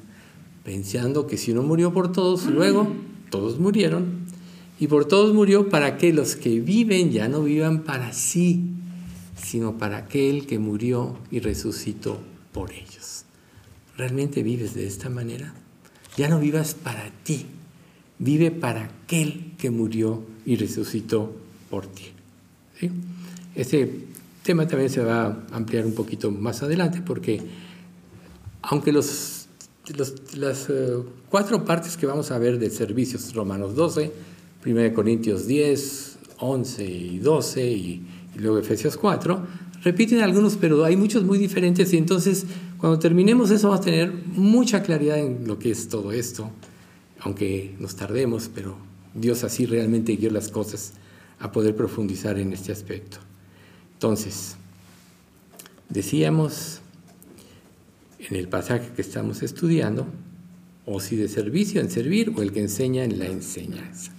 pensando 0.64 1.28
que 1.28 1.38
si 1.38 1.52
uno 1.52 1.64
murió 1.64 1.92
por 1.92 2.12
todos, 2.12 2.46
luego 2.46 2.88
todos 3.30 3.60
murieron. 3.60 4.28
Y 4.80 4.88
por 4.88 5.06
todos 5.06 5.34
murió 5.34 5.70
para 5.70 5.98
que 5.98 6.14
los 6.14 6.36
que 6.36 6.62
viven 6.62 7.12
ya 7.12 7.28
no 7.28 7.44
vivan 7.44 7.84
para 7.84 8.14
sí, 8.14 8.64
sino 9.36 9.78
para 9.78 9.98
aquel 9.98 10.46
que 10.46 10.60
murió 10.60 11.18
y 11.32 11.40
resucitó 11.40 12.20
por 12.54 12.72
ellos. 12.72 13.26
¿Realmente 13.98 14.44
vives 14.44 14.76
de 14.76 14.88
esta 14.88 15.10
manera? 15.10 15.54
Ya 16.16 16.30
no 16.30 16.40
vivas 16.40 16.76
para 16.76 17.12
ti, 17.24 17.46
vive 18.20 18.52
para 18.52 18.86
aquel 18.86 19.54
que 19.58 19.70
murió 19.70 20.24
y 20.46 20.56
resucitó 20.56 21.36
por 21.70 21.86
ti. 21.88 22.12
Este 23.56 24.06
tema 24.44 24.68
también 24.68 24.90
se 24.90 25.04
va 25.04 25.26
a 25.26 25.38
ampliar 25.52 25.86
un 25.86 25.94
poquito 25.94 26.32
más 26.32 26.64
adelante 26.64 27.02
porque 27.06 27.42
aunque 28.62 28.92
los, 28.92 29.48
las 30.36 30.70
eh, 30.70 30.98
cuatro 31.30 31.66
partes 31.66 31.98
que 31.98 32.06
vamos 32.06 32.32
a 32.32 32.38
ver 32.38 32.60
de 32.60 32.70
servicios, 32.70 33.34
Romanos 33.34 33.76
12, 33.76 34.12
1 34.66 34.94
Corintios 34.94 35.48
10, 35.48 36.18
11 36.40 36.86
y 36.86 37.20
12 37.20 37.72
y, 37.72 38.08
y 38.36 38.40
luego 38.40 38.60
Efesios 38.60 38.98
4, 38.98 39.48
repiten 39.84 40.22
algunos, 40.22 40.58
pero 40.58 40.84
hay 40.84 40.96
muchos 40.96 41.24
muy 41.24 41.38
diferentes 41.38 41.94
y 41.94 41.98
entonces 41.98 42.46
cuando 42.78 43.00
terminemos 43.00 43.52
eso 43.52 43.70
vamos 43.70 43.86
a 43.86 43.90
tener 43.90 44.12
mucha 44.12 44.84
claridad 44.84 45.20
en 45.20 45.48
lo 45.48 45.60
que 45.60 45.72
es 45.72 45.90
todo 45.90 46.12
esto, 46.12 46.50
aunque 47.20 47.76
nos 47.80 47.96
tardemos, 47.96 48.50
pero 48.54 48.78
Dios 49.14 49.44
así 49.44 49.66
realmente 49.66 50.16
guió 50.16 50.32
las 50.32 50.50
cosas 50.50 50.94
a 51.40 51.52
poder 51.52 51.76
profundizar 51.76 52.38
en 52.38 52.54
este 52.54 52.72
aspecto. 52.72 53.18
Entonces, 53.94 54.56
decíamos 55.90 56.82
en 58.20 58.36
el 58.36 58.48
pasaje 58.48 58.90
que 58.96 59.02
estamos 59.02 59.42
estudiando, 59.42 60.08
o 60.86 61.00
si 61.00 61.16
de 61.16 61.28
servicio 61.28 61.82
en 61.82 61.90
servir, 61.90 62.34
o 62.36 62.42
el 62.42 62.52
que 62.52 62.62
enseña 62.62 63.04
en 63.04 63.20
la 63.20 63.26
enseñanza. 63.26 64.12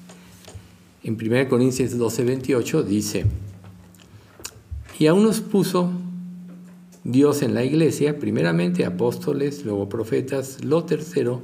En 1.02 1.14
1 1.14 1.48
Corintios 1.48 1.96
12, 1.96 2.24
28 2.24 2.82
dice, 2.82 3.26
y 4.98 5.06
aún 5.06 5.24
nos 5.24 5.40
puso 5.40 5.90
Dios 7.04 7.40
en 7.40 7.54
la 7.54 7.64
iglesia, 7.64 8.18
primeramente 8.18 8.84
apóstoles, 8.84 9.64
luego 9.64 9.88
profetas, 9.88 10.62
lo 10.62 10.84
tercero, 10.84 11.40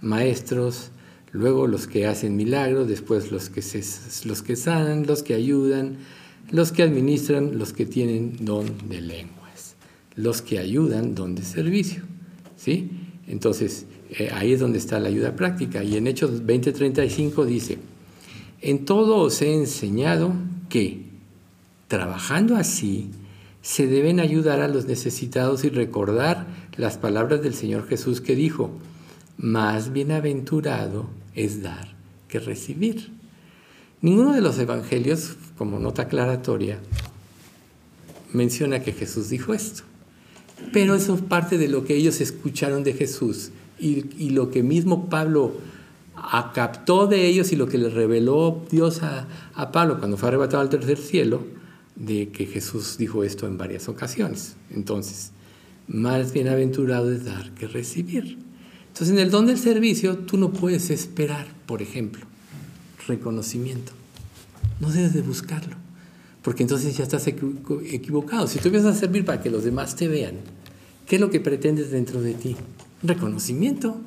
maestros, 0.00 0.90
luego 1.32 1.66
los 1.66 1.86
que 1.86 2.06
hacen 2.06 2.36
milagros, 2.36 2.88
después 2.88 3.30
los 3.30 3.48
que, 3.50 3.62
los 4.24 4.42
que 4.42 4.56
sanan, 4.56 5.06
los 5.06 5.22
que 5.22 5.34
ayudan, 5.34 5.98
los 6.50 6.72
que 6.72 6.82
administran, 6.82 7.58
los 7.58 7.72
que 7.72 7.86
tienen 7.86 8.36
don 8.40 8.66
de 8.88 9.00
lenguas, 9.00 9.76
los 10.16 10.42
que 10.42 10.58
ayudan, 10.58 11.14
don 11.14 11.34
de 11.34 11.42
servicio. 11.42 12.02
¿sí? 12.56 12.90
Entonces, 13.28 13.86
eh, 14.10 14.30
ahí 14.32 14.52
es 14.52 14.60
donde 14.60 14.78
está 14.78 14.98
la 14.98 15.08
ayuda 15.08 15.36
práctica. 15.36 15.84
Y 15.84 15.96
en 15.96 16.06
Hechos 16.06 16.44
20:35 16.44 17.44
dice, 17.44 17.78
en 18.60 18.84
todo 18.84 19.18
os 19.18 19.40
he 19.40 19.54
enseñado 19.54 20.32
que, 20.68 21.02
trabajando 21.88 22.56
así, 22.56 23.10
se 23.62 23.86
deben 23.86 24.20
ayudar 24.20 24.60
a 24.60 24.68
los 24.68 24.86
necesitados 24.86 25.64
y 25.64 25.68
recordar 25.68 26.46
las 26.76 26.98
palabras 26.98 27.42
del 27.42 27.54
Señor 27.54 27.86
Jesús 27.86 28.20
que 28.20 28.34
dijo, 28.34 28.70
más 29.40 29.92
bienaventurado 29.92 31.08
es 31.34 31.62
dar 31.62 31.94
que 32.28 32.38
recibir. 32.38 33.10
Ninguno 34.02 34.34
de 34.34 34.42
los 34.42 34.58
evangelios, 34.58 35.36
como 35.56 35.78
nota 35.78 36.02
aclaratoria, 36.02 36.78
menciona 38.32 38.82
que 38.82 38.92
Jesús 38.92 39.30
dijo 39.30 39.54
esto. 39.54 39.82
Pero 40.72 40.94
eso 40.94 41.14
es 41.14 41.22
parte 41.22 41.56
de 41.56 41.68
lo 41.68 41.84
que 41.84 41.96
ellos 41.96 42.20
escucharon 42.20 42.84
de 42.84 42.92
Jesús 42.92 43.50
y, 43.78 44.30
lo 44.30 44.50
que 44.50 44.62
mismo 44.62 45.08
Pablo 45.08 45.54
captó 46.52 47.06
de 47.06 47.26
ellos 47.26 47.50
y 47.52 47.56
lo 47.56 47.66
que 47.66 47.78
le 47.78 47.88
reveló 47.88 48.62
Dios 48.70 49.02
a, 49.02 49.26
a 49.54 49.72
Pablo 49.72 49.98
cuando 49.98 50.18
fue 50.18 50.28
arrebatado 50.28 50.60
al 50.60 50.68
tercer 50.68 50.98
cielo 50.98 51.44
de 51.96 52.28
que 52.28 52.44
Jesús 52.44 52.98
dijo 52.98 53.24
esto 53.24 53.46
en 53.46 53.56
varias 53.56 53.88
ocasiones. 53.88 54.56
Entonces, 54.70 55.32
más 55.88 56.32
bienaventurado 56.32 57.10
es 57.10 57.24
dar 57.24 57.52
que 57.52 57.66
recibir. 57.66 58.49
Entonces, 58.92 59.10
en 59.10 59.18
el 59.18 59.30
don 59.30 59.46
del 59.46 59.58
servicio, 59.58 60.18
tú 60.18 60.36
no 60.36 60.52
puedes 60.52 60.90
esperar, 60.90 61.46
por 61.66 61.80
ejemplo, 61.80 62.26
reconocimiento. 63.06 63.92
No 64.80 64.90
debes 64.90 65.14
de 65.14 65.22
buscarlo, 65.22 65.76
porque 66.42 66.62
entonces 66.62 66.96
ya 66.96 67.04
estás 67.04 67.26
equivocado. 67.26 68.46
Si 68.46 68.58
tú 68.58 68.68
empiezas 68.68 68.96
a 68.96 69.00
servir 69.00 69.24
para 69.24 69.40
que 69.40 69.50
los 69.50 69.64
demás 69.64 69.96
te 69.96 70.08
vean, 70.08 70.34
¿qué 71.06 71.16
es 71.16 71.20
lo 71.20 71.30
que 71.30 71.40
pretendes 71.40 71.90
dentro 71.90 72.20
de 72.20 72.34
ti? 72.34 72.56
Reconocimiento. 73.02 74.00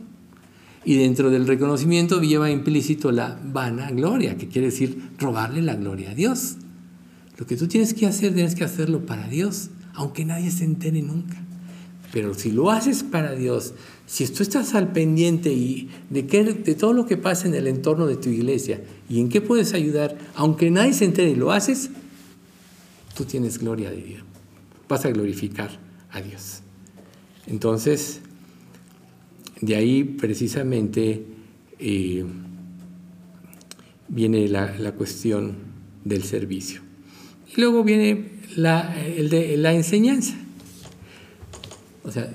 Y 0.86 0.98
dentro 0.98 1.30
del 1.30 1.48
reconocimiento 1.48 2.22
lleva 2.22 2.52
implícito 2.52 3.12
la 3.12 3.40
vanagloria, 3.42 4.38
que 4.38 4.50
quiere 4.50 4.68
decir 4.68 5.12
robarle 5.18 5.62
la 5.62 5.76
gloria 5.76 6.12
a 6.12 6.16
Dios. 6.16 6.58
Lo 7.38 7.48
que 7.48 7.56
tú 7.56 7.68
tienes 7.68 7.94
que 7.94 8.06
hacer, 8.06 8.34
tienes 8.34 8.54
que 8.54 8.66
hacerlo 8.66 9.06
para 9.06 9.28
Dios, 9.30 9.70
aunque 9.94 10.26
nadie 10.26 10.52
se 10.52 10.66
entere 10.66 11.02
nunca. 11.02 11.42
Pero 12.14 12.36
si 12.36 12.52
lo 12.52 12.70
haces 12.70 13.02
para 13.02 13.34
Dios, 13.34 13.74
si 14.06 14.28
tú 14.28 14.44
estás 14.44 14.76
al 14.76 14.94
pendiente 14.94 15.52
y 15.52 15.90
de, 16.12 16.22
de 16.22 16.76
todo 16.76 16.94
lo 16.94 17.08
que 17.08 17.18
pasa 17.18 17.48
en 17.48 17.56
el 17.56 17.66
entorno 17.66 18.06
de 18.06 18.18
tu 18.18 18.30
iglesia 18.30 18.84
y 19.10 19.20
en 19.20 19.30
qué 19.30 19.42
puedes 19.42 19.74
ayudar, 19.74 20.16
aunque 20.36 20.70
nadie 20.70 20.94
se 20.94 21.06
entere 21.06 21.32
y 21.32 21.36
lo 21.36 21.52
haces, 21.52 21.90
tú 23.16 23.26
tienes 23.26 23.58
gloria 23.58 23.90
de 23.90 23.98
Dios. 23.98 24.24
Vas 24.88 25.06
a 25.06 25.10
glorificar 25.10 25.72
a 26.12 26.22
Dios. 26.22 26.62
Entonces, 27.48 28.22
de 29.60 29.76
ahí 29.76 30.04
precisamente 30.04 31.26
eh, 31.80 32.24
viene 34.08 34.48
la, 34.50 34.78
la, 34.78 34.92
cuestión 34.92 35.56
del 36.06 36.24
servicio. 36.24 36.82
Y 37.56 37.60
luego 37.60 37.84
viene 37.84 38.34
la, 38.56 38.96
el 39.04 39.32
de, 39.32 39.58
la 39.58 39.74
enseñanza. 39.74 40.43
O 42.04 42.12
sea, 42.12 42.30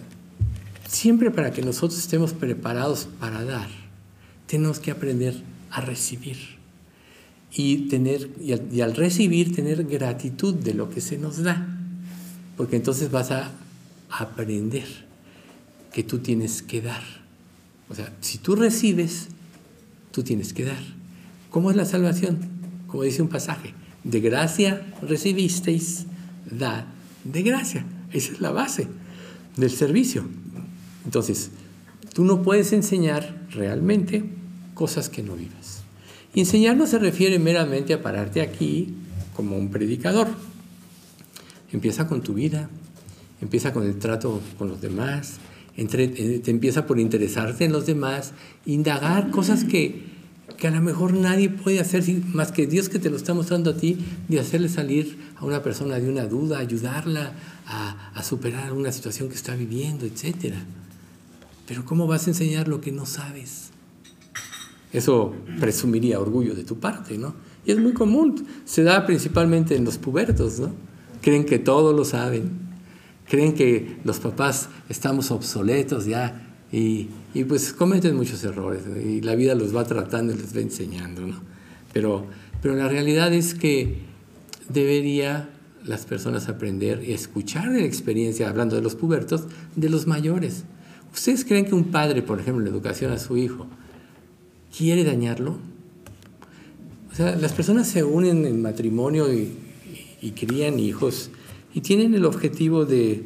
siempre 0.88 1.30
para 1.30 1.52
que 1.52 1.62
nosotros 1.62 1.98
estemos 1.98 2.32
preparados 2.32 3.08
para 3.20 3.44
dar, 3.44 3.68
tenemos 4.46 4.78
que 4.78 4.90
aprender 4.90 5.42
a 5.70 5.80
recibir. 5.80 6.36
Y, 7.50 7.88
tener, 7.88 8.30
y 8.40 8.52
al, 8.52 8.80
al 8.82 8.96
recibir, 8.96 9.54
tener 9.54 9.84
gratitud 9.84 10.54
de 10.54 10.74
lo 10.74 10.90
que 10.90 11.00
se 11.00 11.18
nos 11.18 11.42
da. 11.42 11.66
Porque 12.56 12.76
entonces 12.76 13.10
vas 13.10 13.30
a 13.30 13.52
aprender 14.10 14.86
que 15.92 16.02
tú 16.02 16.18
tienes 16.18 16.62
que 16.62 16.82
dar. 16.82 17.02
O 17.88 17.94
sea, 17.94 18.12
si 18.20 18.38
tú 18.38 18.54
recibes, 18.54 19.28
tú 20.12 20.22
tienes 20.22 20.52
que 20.52 20.64
dar. 20.64 20.82
¿Cómo 21.50 21.70
es 21.70 21.76
la 21.76 21.84
salvación? 21.84 22.38
Como 22.86 23.02
dice 23.02 23.22
un 23.22 23.28
pasaje, 23.28 23.74
de 24.04 24.20
gracia 24.20 24.86
recibisteis, 25.02 26.06
da 26.50 26.86
de 27.24 27.42
gracia. 27.42 27.84
Esa 28.12 28.32
es 28.32 28.40
la 28.40 28.50
base 28.50 28.88
del 29.58 29.70
servicio. 29.70 30.24
Entonces, 31.04 31.50
tú 32.14 32.24
no 32.24 32.42
puedes 32.42 32.72
enseñar 32.72 33.46
realmente 33.50 34.24
cosas 34.74 35.08
que 35.08 35.22
no 35.22 35.34
vivas. 35.34 35.82
Enseñar 36.34 36.76
no 36.76 36.86
se 36.86 36.98
refiere 36.98 37.38
meramente 37.38 37.92
a 37.92 38.02
pararte 38.02 38.40
aquí 38.40 38.94
como 39.34 39.56
un 39.56 39.70
predicador. 39.70 40.28
Empieza 41.72 42.06
con 42.06 42.22
tu 42.22 42.34
vida, 42.34 42.70
empieza 43.40 43.72
con 43.72 43.84
el 43.84 43.98
trato 43.98 44.40
con 44.56 44.68
los 44.68 44.80
demás, 44.80 45.38
eh, 45.76 46.40
te 46.42 46.50
empieza 46.50 46.86
por 46.86 46.98
interesarte 46.98 47.64
en 47.64 47.72
los 47.72 47.86
demás, 47.86 48.32
indagar 48.66 49.30
cosas 49.30 49.64
que, 49.64 50.02
que 50.56 50.66
a 50.66 50.70
lo 50.70 50.80
mejor 50.80 51.12
nadie 51.12 51.50
puede 51.50 51.80
hacer 51.80 52.02
más 52.32 52.52
que 52.52 52.66
Dios 52.66 52.88
que 52.88 52.98
te 52.98 53.10
lo 53.10 53.16
está 53.16 53.34
mostrando 53.34 53.70
a 53.70 53.76
ti, 53.76 53.98
de 54.28 54.40
hacerle 54.40 54.68
salir 54.68 55.18
a 55.36 55.44
una 55.44 55.62
persona 55.62 55.98
de 56.00 56.08
una 56.08 56.26
duda, 56.26 56.58
ayudarla 56.58 57.32
a, 57.66 58.22
superar 58.22 58.72
una 58.72 58.90
situación 58.90 59.28
que 59.28 59.36
está 59.36 59.54
viviendo, 59.54 60.04
etc. 60.04 60.54
Pero 61.66 61.84
¿cómo 61.84 62.06
vas 62.06 62.26
a 62.26 62.30
enseñar 62.30 62.66
lo 62.66 62.80
que 62.80 62.90
no 62.90 63.06
sabes? 63.06 63.70
Eso 64.92 65.34
presumiría 65.60 66.18
orgullo 66.18 66.54
de 66.54 66.64
tu 66.64 66.78
parte, 66.78 67.18
¿no? 67.18 67.34
Y 67.64 67.72
es 67.72 67.78
muy 67.78 67.92
común, 67.92 68.46
se 68.64 68.82
da 68.82 69.06
principalmente 69.06 69.76
en 69.76 69.84
los 69.84 69.98
pubertos, 69.98 70.58
¿no? 70.58 70.72
Creen 71.20 71.44
que 71.44 71.58
todo 71.58 71.92
lo 71.92 72.04
saben, 72.04 72.50
creen 73.28 73.54
que 73.54 73.98
los 74.04 74.18
papás 74.18 74.70
estamos 74.88 75.30
obsoletos 75.30 76.06
ya 76.06 76.47
y, 76.70 77.08
y, 77.34 77.44
pues 77.44 77.72
cometen 77.72 78.16
muchos 78.16 78.44
errores 78.44 78.82
y 79.02 79.22
la 79.22 79.34
vida 79.34 79.54
los 79.54 79.74
va 79.74 79.84
tratando 79.84 80.34
y 80.34 80.36
les 80.36 80.54
va 80.54 80.60
enseñando, 80.60 81.22
¿no? 81.22 81.40
Pero, 81.92 82.26
pero 82.60 82.74
la 82.74 82.88
realidad 82.88 83.32
es 83.32 83.54
que 83.54 84.02
debería 84.68 85.48
las 85.84 86.04
personas 86.04 86.48
aprender 86.48 87.02
y 87.02 87.12
escuchar 87.12 87.72
de 87.72 87.80
la 87.80 87.86
experiencia, 87.86 88.50
hablando 88.50 88.76
de 88.76 88.82
los 88.82 88.94
pubertos, 88.94 89.44
de 89.76 89.88
los 89.88 90.06
mayores. 90.06 90.64
¿Ustedes 91.12 91.44
creen 91.44 91.64
que 91.64 91.74
un 91.74 91.84
padre, 91.84 92.20
por 92.22 92.38
ejemplo, 92.38 92.60
en 92.60 92.66
la 92.66 92.76
educación 92.76 93.12
a 93.12 93.18
su 93.18 93.38
hijo, 93.38 93.66
quiere 94.76 95.04
dañarlo? 95.04 95.58
O 97.10 97.14
sea, 97.14 97.34
las 97.36 97.52
personas 97.52 97.88
se 97.88 98.04
unen 98.04 98.44
en 98.44 98.60
matrimonio 98.60 99.32
y, 99.32 99.54
y, 100.20 100.28
y 100.28 100.30
crían 100.32 100.78
hijos 100.78 101.30
y 101.72 101.80
tienen 101.80 102.14
el 102.14 102.24
objetivo 102.24 102.84
de, 102.84 103.24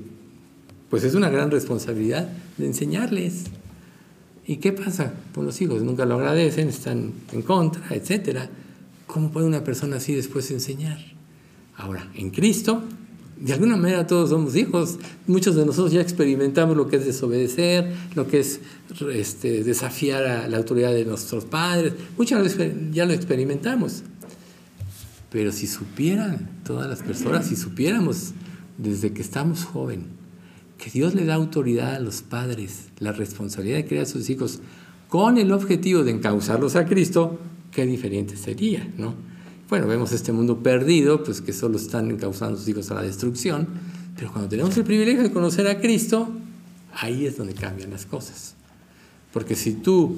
pues 0.93 1.05
es 1.05 1.15
una 1.15 1.31
gran 1.31 1.51
responsabilidad, 1.51 2.29
de 2.59 2.67
enseñarles. 2.67 3.45
¿Y 4.47 4.59
qué 4.59 4.73
pasa 4.73 5.15
con 5.35 5.47
los 5.47 5.59
hijos? 5.63 5.81
Nunca 5.81 6.05
lo 6.05 6.17
agradecen, 6.17 6.69
están 6.69 7.15
en 7.33 7.41
contra, 7.41 7.83
etc. 7.97 8.41
¿Cómo 9.07 9.31
puede 9.31 9.47
una 9.47 9.65
persona 9.65 9.97
así 9.97 10.15
después 10.15 10.51
enseñar? 10.51 10.99
Ahora, 11.79 12.11
en 12.15 12.29
Cristo, 12.29 12.83
de 13.39 13.55
alguna 13.55 13.79
manera 13.79 14.07
todos 14.07 14.29
somos 14.29 14.55
hijos. 14.55 14.99
Muchos 15.27 15.57
de 15.57 15.65
nosotros 15.65 15.93
ya 15.93 16.03
experimentamos 16.03 16.77
lo 16.77 16.87
que 16.89 16.97
es 16.97 17.07
desobedecer, 17.07 17.91
lo 18.15 18.27
que 18.27 18.41
es 18.41 18.61
este, 19.15 19.65
desafiar 19.65 20.27
a 20.27 20.47
la 20.47 20.59
autoridad 20.59 20.93
de 20.93 21.07
nuestros 21.07 21.47
padres. 21.47 21.95
Muchas 22.19 22.43
veces 22.43 22.71
ya 22.93 23.07
lo 23.07 23.15
experimentamos. 23.15 24.03
Pero 25.31 25.53
si 25.53 25.67
supieran 25.67 26.51
todas 26.67 26.87
las 26.87 27.03
personas, 27.03 27.47
si 27.47 27.57
supiéramos 27.57 28.33
desde 28.77 29.15
que 29.15 29.23
estamos 29.23 29.65
jóvenes 29.65 30.21
que 30.83 30.91
Dios 30.91 31.15
le 31.15 31.25
da 31.25 31.35
autoridad 31.35 31.95
a 31.95 32.01
los 32.01 32.23
padres, 32.23 32.89
la 32.99 33.13
responsabilidad 33.13 33.77
de 33.77 33.87
criar 33.87 34.03
a 34.03 34.07
sus 34.07 34.29
hijos 34.29 34.59
con 35.09 35.39
el 35.39 35.53
objetivo 35.53 36.03
de 36.03 36.11
encauzarlos 36.11 36.75
a 36.75 36.87
Cristo, 36.87 37.39
qué 37.71 37.87
diferente 37.87 38.37
sería, 38.37 38.93
¿no? 38.99 39.15
Bueno, 39.69 39.87
vemos 39.87 40.11
este 40.11 40.33
mundo 40.33 40.59
perdido, 40.59 41.23
pues 41.23 41.41
que 41.41 41.53
solo 41.53 41.77
están 41.77 42.11
encauzando 42.11 42.57
a 42.57 42.59
sus 42.59 42.69
hijos 42.69 42.91
a 42.91 42.95
la 42.95 43.03
destrucción, 43.03 43.69
pero 44.17 44.33
cuando 44.33 44.49
tenemos 44.49 44.77
el 44.77 44.83
privilegio 44.83 45.23
de 45.23 45.31
conocer 45.31 45.69
a 45.69 45.81
Cristo, 45.81 46.29
ahí 46.95 47.27
es 47.27 47.37
donde 47.37 47.55
cambian 47.55 47.91
las 47.91 48.05
cosas. 48.05 48.57
Porque 49.33 49.55
si 49.55 49.75
tú 49.75 50.17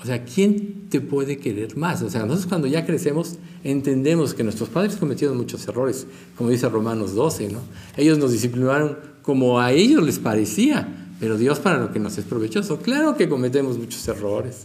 o 0.00 0.06
sea, 0.06 0.24
¿quién 0.24 0.88
te 0.88 1.00
puede 1.00 1.38
querer 1.38 1.76
más? 1.76 2.02
O 2.02 2.10
sea, 2.10 2.22
nosotros 2.22 2.46
cuando 2.46 2.68
ya 2.68 2.86
crecemos 2.86 3.36
entendemos 3.64 4.32
que 4.32 4.44
nuestros 4.44 4.68
padres 4.68 4.96
cometieron 4.96 5.36
muchos 5.36 5.66
errores, 5.66 6.06
como 6.36 6.50
dice 6.50 6.68
Romanos 6.68 7.14
12, 7.14 7.48
¿no? 7.50 7.60
Ellos 7.96 8.16
nos 8.18 8.30
disciplinaron 8.30 8.96
como 9.28 9.60
a 9.60 9.72
ellos 9.72 10.02
les 10.02 10.18
parecía, 10.18 10.88
pero 11.20 11.36
Dios 11.36 11.58
para 11.58 11.78
lo 11.78 11.92
que 11.92 11.98
nos 11.98 12.16
es 12.16 12.24
provechoso. 12.24 12.78
Claro 12.78 13.14
que 13.14 13.28
cometemos 13.28 13.76
muchos 13.76 14.08
errores, 14.08 14.64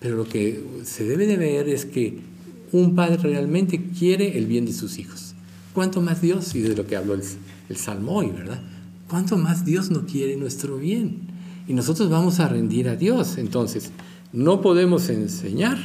pero 0.00 0.16
lo 0.16 0.24
que 0.24 0.60
se 0.82 1.04
debe 1.04 1.24
de 1.24 1.36
ver 1.36 1.68
es 1.68 1.84
que 1.84 2.18
un 2.72 2.96
padre 2.96 3.18
realmente 3.18 3.80
quiere 3.96 4.36
el 4.36 4.46
bien 4.46 4.66
de 4.66 4.72
sus 4.72 4.98
hijos. 4.98 5.36
¿Cuánto 5.72 6.02
más 6.02 6.20
Dios? 6.20 6.52
Y 6.56 6.62
de 6.62 6.74
lo 6.74 6.84
que 6.84 6.96
habló 6.96 7.14
el, 7.14 7.76
Salmo 7.76 8.16
hoy, 8.16 8.30
¿verdad? 8.30 8.60
¿Cuánto 9.08 9.36
más 9.36 9.64
Dios 9.64 9.92
no 9.92 10.04
quiere 10.04 10.34
nuestro 10.34 10.76
bien? 10.76 11.18
Y 11.68 11.72
nosotros 11.72 12.10
vamos 12.10 12.40
a 12.40 12.48
rendir 12.48 12.88
a 12.88 12.96
Dios. 12.96 13.38
Entonces, 13.38 13.92
no 14.32 14.62
podemos 14.62 15.08
enseñar 15.10 15.78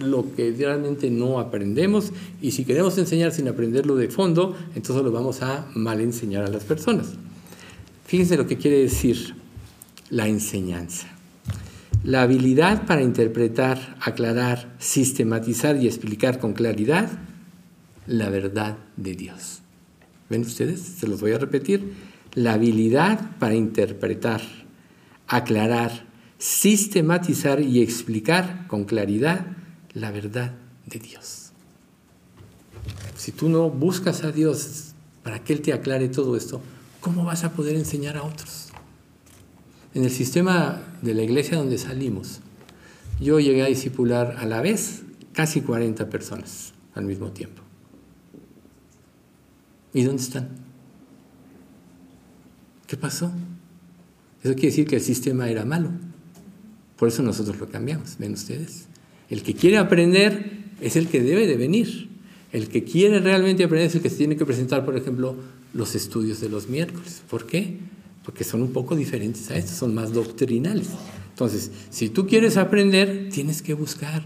lo 0.00 0.34
que 0.34 0.54
realmente 0.56 1.10
no 1.10 1.38
aprendemos 1.38 2.12
y 2.40 2.52
si 2.52 2.64
queremos 2.64 2.96
enseñar 2.98 3.32
sin 3.32 3.48
aprenderlo 3.48 3.96
de 3.96 4.08
fondo, 4.08 4.56
entonces 4.74 5.04
lo 5.04 5.12
vamos 5.12 5.42
a 5.42 5.66
mal 5.74 6.00
enseñar 6.00 6.44
a 6.44 6.48
las 6.48 6.64
personas. 6.64 7.14
Fíjense 8.06 8.36
lo 8.36 8.46
que 8.46 8.56
quiere 8.56 8.78
decir 8.78 9.34
la 10.10 10.28
enseñanza. 10.28 11.08
La 12.04 12.22
habilidad 12.22 12.86
para 12.86 13.02
interpretar, 13.02 13.96
aclarar, 14.00 14.76
sistematizar 14.78 15.76
y 15.76 15.86
explicar 15.88 16.38
con 16.38 16.52
claridad 16.52 17.10
la 18.06 18.30
verdad 18.30 18.78
de 18.96 19.14
Dios. 19.14 19.62
¿Ven 20.30 20.42
ustedes? 20.42 20.80
Se 20.80 21.08
los 21.08 21.20
voy 21.20 21.32
a 21.32 21.38
repetir. 21.38 21.94
La 22.34 22.52
habilidad 22.52 23.36
para 23.38 23.54
interpretar, 23.54 24.40
aclarar, 25.26 26.06
sistematizar 26.38 27.60
y 27.60 27.82
explicar 27.82 28.66
con 28.68 28.84
claridad 28.84 29.46
la 29.96 30.10
verdad 30.10 30.52
de 30.84 30.98
Dios. 30.98 31.52
Si 33.16 33.32
tú 33.32 33.48
no 33.48 33.70
buscas 33.70 34.24
a 34.24 34.30
Dios 34.30 34.92
para 35.22 35.42
que 35.42 35.54
Él 35.54 35.62
te 35.62 35.72
aclare 35.72 36.08
todo 36.08 36.36
esto, 36.36 36.60
¿cómo 37.00 37.24
vas 37.24 37.44
a 37.44 37.52
poder 37.52 37.76
enseñar 37.76 38.18
a 38.18 38.22
otros? 38.22 38.68
En 39.94 40.04
el 40.04 40.10
sistema 40.10 40.82
de 41.00 41.14
la 41.14 41.22
iglesia 41.22 41.56
donde 41.56 41.78
salimos, 41.78 42.40
yo 43.20 43.40
llegué 43.40 43.62
a 43.62 43.66
discipular 43.66 44.36
a 44.38 44.44
la 44.44 44.60
vez 44.60 45.02
casi 45.32 45.62
40 45.62 46.10
personas 46.10 46.74
al 46.94 47.06
mismo 47.06 47.30
tiempo. 47.30 47.62
¿Y 49.94 50.02
dónde 50.02 50.22
están? 50.22 50.50
¿Qué 52.86 52.98
pasó? 52.98 53.32
Eso 54.42 54.52
quiere 54.52 54.68
decir 54.68 54.86
que 54.86 54.96
el 54.96 55.02
sistema 55.02 55.48
era 55.48 55.64
malo. 55.64 55.90
Por 56.98 57.08
eso 57.08 57.22
nosotros 57.22 57.58
lo 57.58 57.70
cambiamos, 57.70 58.18
ven 58.18 58.34
ustedes. 58.34 58.88
El 59.30 59.42
que 59.42 59.54
quiere 59.54 59.78
aprender 59.78 60.64
es 60.80 60.96
el 60.96 61.08
que 61.08 61.20
debe 61.20 61.46
de 61.46 61.56
venir. 61.56 62.08
El 62.52 62.68
que 62.68 62.84
quiere 62.84 63.20
realmente 63.20 63.64
aprender 63.64 63.88
es 63.88 63.94
el 63.94 64.02
que 64.02 64.10
se 64.10 64.16
tiene 64.16 64.36
que 64.36 64.46
presentar, 64.46 64.84
por 64.84 64.96
ejemplo, 64.96 65.36
los 65.74 65.94
estudios 65.94 66.40
de 66.40 66.48
los 66.48 66.68
miércoles. 66.68 67.22
¿Por 67.28 67.46
qué? 67.46 67.76
Porque 68.24 68.44
son 68.44 68.62
un 68.62 68.72
poco 68.72 68.96
diferentes 68.96 69.50
a 69.50 69.56
estos, 69.56 69.76
son 69.76 69.94
más 69.94 70.12
doctrinales. 70.12 70.88
Entonces, 71.30 71.70
si 71.90 72.08
tú 72.08 72.26
quieres 72.26 72.56
aprender, 72.56 73.28
tienes 73.30 73.62
que 73.62 73.74
buscar. 73.74 74.24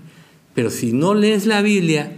Pero 0.55 0.71
si 0.71 0.93
no 0.93 1.15
lees 1.15 1.47
la 1.47 1.63
Biblia, 1.63 2.17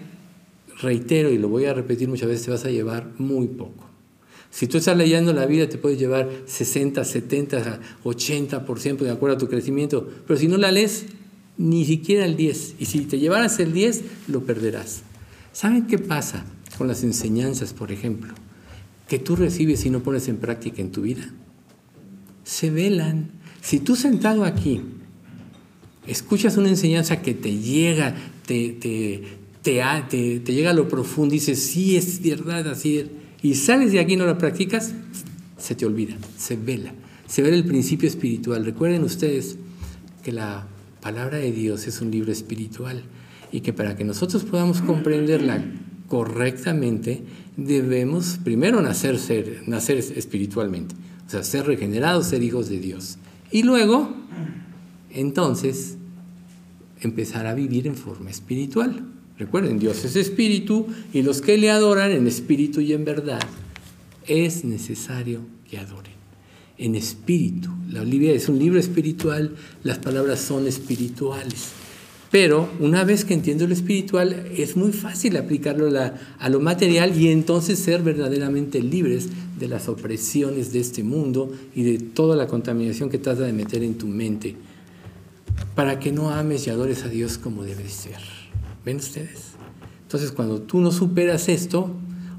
reitero 0.80 1.30
y 1.30 1.38
lo 1.38 1.48
voy 1.48 1.64
a 1.66 1.74
repetir 1.74 2.08
muchas 2.08 2.28
veces, 2.28 2.44
te 2.44 2.50
vas 2.50 2.64
a 2.64 2.70
llevar 2.70 3.10
muy 3.18 3.46
poco. 3.46 3.86
Si 4.50 4.66
tú 4.66 4.76
estás 4.76 4.98
leyendo 4.98 5.32
la 5.32 5.46
Biblia, 5.46 5.68
te 5.68 5.78
puedes 5.78 5.98
llevar 5.98 6.28
60, 6.44 7.04
70, 7.04 7.80
80% 8.04 8.98
de 8.98 9.10
acuerdo 9.10 9.36
a 9.36 9.38
tu 9.38 9.48
crecimiento. 9.48 10.06
Pero 10.26 10.38
si 10.38 10.46
no 10.46 10.58
la 10.58 10.70
lees, 10.70 11.06
ni 11.58 11.84
siquiera 11.84 12.24
el 12.24 12.36
10. 12.36 12.76
Y 12.78 12.86
si 12.86 13.00
te 13.00 13.18
llevaras 13.18 13.58
el 13.58 13.72
10, 13.72 14.02
lo 14.28 14.44
perderás. 14.44 15.02
¿Saben 15.52 15.86
qué 15.86 15.98
pasa 15.98 16.44
con 16.78 16.88
las 16.88 17.02
enseñanzas, 17.02 17.72
por 17.72 17.92
ejemplo? 17.92 18.34
Que 19.08 19.18
tú 19.18 19.36
recibes 19.36 19.84
y 19.84 19.90
no 19.90 20.02
pones 20.02 20.28
en 20.28 20.38
práctica 20.38 20.80
en 20.80 20.92
tu 20.92 21.02
vida. 21.02 21.30
Se 22.44 22.70
velan. 22.70 23.30
Si 23.60 23.78
tú 23.78 23.96
sentado 23.96 24.44
aquí 24.44 24.80
escuchas 26.06 26.56
una 26.56 26.68
enseñanza 26.68 27.22
que 27.22 27.34
te 27.34 27.58
llega, 27.58 28.16
te, 28.46 28.72
te, 28.72 29.22
te, 29.62 30.40
llega 30.52 30.70
a 30.70 30.74
lo 30.74 30.88
profundo 30.88 31.32
dices, 31.32 31.60
sí, 31.62 31.96
es 31.96 32.20
verdad, 32.22 32.66
así 32.68 32.98
es 32.98 33.06
y 33.42 33.56
sales 33.56 33.92
de 33.92 33.98
aquí 33.98 34.14
y 34.14 34.16
no 34.16 34.24
la 34.24 34.38
practicas, 34.38 34.94
se 35.58 35.74
te 35.74 35.84
olvida, 35.84 36.16
se 36.38 36.56
vela. 36.56 36.94
Se 37.26 37.42
ve 37.42 37.52
el 37.52 37.64
principio 37.64 38.08
espiritual. 38.08 38.64
Recuerden 38.64 39.02
ustedes 39.02 39.56
que 40.22 40.32
la 40.32 40.68
palabra 41.02 41.38
de 41.38 41.52
Dios 41.52 41.86
es 41.86 42.00
un 42.00 42.10
libro 42.10 42.32
espiritual 42.32 43.02
y 43.50 43.60
que 43.60 43.74
para 43.74 43.96
que 43.96 44.04
nosotros 44.04 44.44
podamos 44.44 44.80
comprenderla 44.80 45.62
correctamente, 46.08 47.22
debemos 47.56 48.38
primero 48.42 48.80
nacer, 48.80 49.18
ser, 49.18 49.64
nacer 49.66 49.98
espiritualmente, 49.98 50.94
o 51.26 51.30
sea, 51.30 51.42
ser 51.42 51.66
regenerados, 51.66 52.26
ser 52.26 52.42
hijos 52.42 52.68
de 52.68 52.78
Dios. 52.78 53.18
Y 53.50 53.64
luego, 53.64 54.14
entonces, 55.10 55.96
empezar 57.00 57.46
a 57.46 57.54
vivir 57.54 57.86
en 57.86 57.96
forma 57.96 58.30
espiritual. 58.30 59.04
Recuerden, 59.38 59.78
Dios 59.78 60.04
es 60.04 60.16
espíritu 60.16 60.86
y 61.12 61.22
los 61.22 61.42
que 61.42 61.58
le 61.58 61.70
adoran 61.70 62.12
en 62.12 62.26
espíritu 62.26 62.80
y 62.80 62.92
en 62.92 63.04
verdad, 63.04 63.40
es 64.26 64.64
necesario 64.64 65.40
que 65.68 65.78
adoren. 65.78 66.11
En 66.78 66.94
espíritu. 66.94 67.70
La 67.90 68.02
Biblia 68.02 68.32
es 68.32 68.48
un 68.48 68.58
libro 68.58 68.80
espiritual, 68.80 69.54
las 69.84 69.98
palabras 69.98 70.40
son 70.40 70.66
espirituales. 70.66 71.72
Pero 72.32 72.66
una 72.80 73.04
vez 73.04 73.26
que 73.26 73.34
entiendo 73.34 73.66
lo 73.66 73.74
espiritual, 73.74 74.46
es 74.56 74.74
muy 74.74 74.92
fácil 74.92 75.36
aplicarlo 75.36 75.90
a, 75.98 76.48
lo 76.48 76.60
material 76.60 77.14
y 77.20 77.28
entonces 77.28 77.78
ser 77.78 78.02
verdaderamente 78.02 78.80
libres 78.80 79.28
de 79.60 79.68
las 79.68 79.86
opresiones 79.90 80.72
de 80.72 80.80
este 80.80 81.02
mundo 81.02 81.52
y 81.74 81.82
de 81.82 81.98
toda 81.98 82.34
la 82.34 82.46
contaminación 82.46 83.10
que 83.10 83.18
trata 83.18 83.42
de 83.42 83.52
meter 83.52 83.82
en 83.82 83.98
tu 83.98 84.06
mente, 84.06 84.56
para 85.74 85.98
que 85.98 86.10
no 86.10 86.30
ames 86.30 86.66
y 86.66 86.70
adores 86.70 87.04
a 87.04 87.08
Dios 87.08 87.36
como 87.36 87.64
debe 87.64 87.86
ser. 87.90 88.20
¿Ven 88.82 88.96
ustedes? 88.96 89.52
Entonces 90.04 90.32
cuando 90.32 90.62
tú 90.62 90.80
no 90.80 90.90
superas 90.90 91.50
esto 91.50 91.90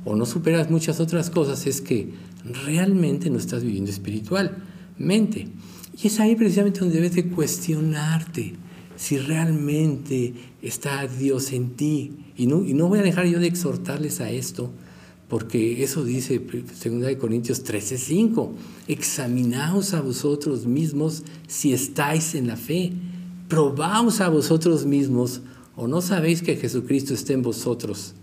o 0.06 0.15
no 0.15 0.26
superas 0.26 0.72
muchas 0.72 1.00
otras 1.00 1.30
cosas 1.30 1.67
es 1.67 1.82
que 1.82 2.10
realmente 2.44 3.30
no 3.30 3.38
estás 3.38 3.64
viviendo 3.64 3.92
espiritualmente. 3.92 5.48
Y 6.02 6.08
es 6.08 6.20
ahí 6.20 6.36
precisamente 6.36 6.80
donde 6.80 6.96
debes 6.96 7.16
de 7.16 7.28
cuestionarte 7.30 8.54
si 8.96 9.18
realmente 9.18 10.34
está 10.62 11.08
Dios 11.08 11.52
en 11.52 11.72
ti. 11.72 12.14
Y 12.36 12.48
no, 12.48 12.64
y 12.66 12.74
no 12.74 12.88
voy 12.88 13.00
a 13.00 13.04
dejar 13.04 13.26
yo 13.26 13.40
de 13.40 13.48
exhortarles 13.48 14.22
a 14.22 14.32
esto, 14.32 14.72
porque 15.28 15.84
eso 15.84 16.04
dice 16.04 16.40
2 16.40 17.16
Corintios 17.18 17.64
13:5, 17.64 18.52
examinaos 18.88 19.94
a 19.94 20.02
vosotros 20.02 20.66
mismos 20.66 21.24
si 21.48 21.74
estáis 21.74 22.36
en 22.36 22.48
la 22.48 22.58
fe, 22.58 22.94
probaos 23.48 24.22
a 24.22 24.30
vosotros 24.30 24.86
mismos 24.86 25.42
¿O 25.76 25.88
no 25.88 26.02
sabéis 26.02 26.42
que 26.44 26.56
Jesucristo 26.56 27.14
está 27.14 27.34
en 27.34 27.42
vosotros 27.42 28.14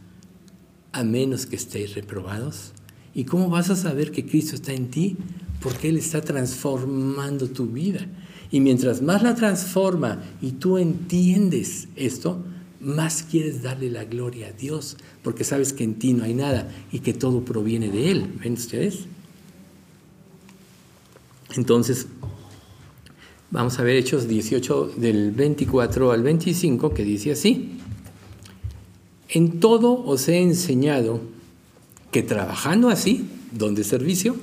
a 0.92 1.02
menos 1.02 1.46
que 1.46 1.56
estéis 1.56 1.94
reprobados? 1.94 2.72
¿Y 3.14 3.24
cómo 3.24 3.48
vas 3.48 3.70
a 3.70 3.76
saber 3.76 4.12
que 4.12 4.26
Cristo 4.26 4.54
está 4.54 4.72
en 4.72 4.88
ti? 4.88 5.16
Porque 5.60 5.88
Él 5.88 5.96
está 5.96 6.20
transformando 6.20 7.48
tu 7.48 7.66
vida. 7.66 8.06
Y 8.50 8.60
mientras 8.60 9.02
más 9.02 9.22
la 9.22 9.34
transforma 9.34 10.22
y 10.40 10.52
tú 10.52 10.78
entiendes 10.78 11.88
esto, 11.96 12.44
más 12.80 13.22
quieres 13.22 13.62
darle 13.62 13.90
la 13.90 14.04
gloria 14.04 14.48
a 14.48 14.52
Dios, 14.52 14.96
porque 15.22 15.44
sabes 15.44 15.72
que 15.72 15.84
en 15.84 15.94
ti 15.94 16.12
no 16.12 16.24
hay 16.24 16.34
nada 16.34 16.68
y 16.90 17.00
que 17.00 17.12
todo 17.12 17.44
proviene 17.44 17.90
de 17.90 18.10
Él. 18.10 18.26
¿Ven 18.42 18.54
ustedes? 18.54 19.00
Entonces, 21.56 22.06
Vamos 23.52 23.80
a 23.80 23.82
ver 23.82 23.96
Hechos 23.96 24.28
18 24.28 24.92
del 24.96 25.32
24 25.32 26.12
al 26.12 26.22
25 26.22 26.94
que 26.94 27.02
dice 27.02 27.32
así. 27.32 27.78
En 29.28 29.58
todo 29.58 30.04
os 30.04 30.28
he 30.28 30.40
enseñado 30.40 31.20
que 32.10 32.22
trabajando 32.22 32.88
así, 32.88 33.26
donde 33.52 33.84
servicio, 33.84 34.36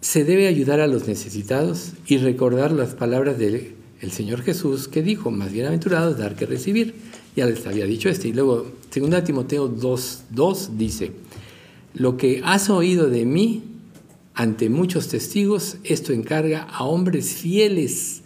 se 0.00 0.24
debe 0.24 0.46
ayudar 0.46 0.80
a 0.80 0.86
los 0.86 1.08
necesitados 1.08 1.92
y 2.06 2.18
recordar 2.18 2.72
las 2.72 2.94
palabras 2.94 3.38
del 3.38 3.74
Señor 4.10 4.42
Jesús 4.42 4.86
que 4.86 5.02
dijo, 5.02 5.30
más 5.30 5.52
bienaventurados 5.52 6.18
dar 6.18 6.36
que 6.36 6.46
recibir. 6.46 6.94
Ya 7.34 7.46
les 7.46 7.66
había 7.66 7.86
dicho 7.86 8.08
esto. 8.08 8.28
Y 8.28 8.32
luego, 8.32 8.70
2 8.94 9.24
Timoteo 9.24 9.68
2, 9.68 10.24
2 10.30 10.78
dice, 10.78 11.12
lo 11.94 12.16
que 12.16 12.42
has 12.44 12.68
oído 12.68 13.08
de 13.08 13.24
mí 13.24 13.62
ante 14.34 14.68
muchos 14.68 15.08
testigos, 15.08 15.78
esto 15.84 16.12
encarga 16.12 16.64
a 16.64 16.84
hombres 16.84 17.34
fieles 17.34 18.22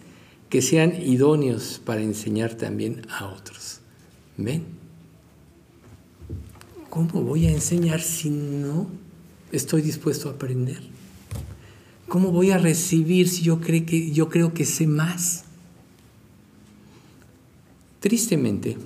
que 0.49 0.61
sean 0.61 1.01
idóneos 1.01 1.79
para 1.85 2.01
enseñar 2.01 2.55
también 2.55 3.03
a 3.09 3.27
otros. 3.27 3.79
¿Ven? 4.37 4.78
¿Cómo 6.89 7.21
voy 7.21 7.45
a 7.45 7.51
enseñar 7.51 8.01
si 8.01 8.29
no 8.29 8.87
estoy 9.51 9.81
dispuesto 9.81 10.29
a 10.29 10.33
aprender? 10.33 10.81
¿Cómo 12.07 12.31
voy 12.31 12.51
a 12.51 12.57
recibir 12.57 13.29
si 13.29 13.43
yo, 13.43 13.61
creo 13.61 13.85
que, 13.85 14.11
yo 14.11 14.29
creo 14.29 14.53
que 14.53 14.65
sé 14.65 14.87
más? 14.87 15.43
Tristemente, 17.99 18.77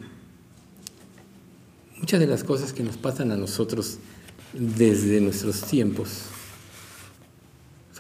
muchas 2.00 2.20
de 2.20 2.28
las 2.28 2.44
cosas 2.44 2.74
que 2.74 2.84
nos 2.84 2.98
pasan 2.98 3.32
a 3.32 3.38
nosotros 3.38 4.00
desde 4.54 5.22
nuestros 5.22 5.62
tiempos 5.62 6.24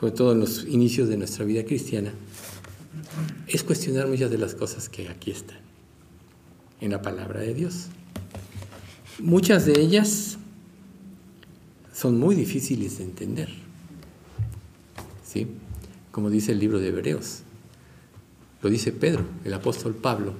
sobre 0.03 0.11
todo 0.11 0.33
en 0.33 0.41
los 0.41 0.65
inicios 0.65 1.07
de 1.07 1.15
nuestra 1.15 1.45
vida 1.45 1.63
cristiana, 1.63 2.11
es 3.47 3.63
cuestionar 3.63 4.05
muchas 4.07 4.29
de 4.29 4.37
las 4.37 4.53
cosas 4.53 4.89
que 4.89 5.07
aquí 5.07 5.31
están, 5.31 5.59
en 6.81 6.91
la 6.91 7.01
palabra 7.01 7.39
de 7.39 7.53
Dios. 7.53 7.87
Muchas 9.19 9.65
de 9.65 9.79
ellas 9.79 10.37
son 11.93 12.19
muy 12.19 12.35
difíciles 12.35 12.97
de 12.97 13.03
entender, 13.03 13.49
¿sí? 15.25 15.47
Como 16.11 16.29
dice 16.29 16.51
el 16.51 16.59
libro 16.59 16.79
de 16.79 16.89
Hebreos, 16.89 17.39
lo 18.61 18.69
dice 18.69 18.91
Pedro, 18.91 19.25
el 19.43 19.53
apóstol 19.53 19.93
Pablo, 19.95 20.33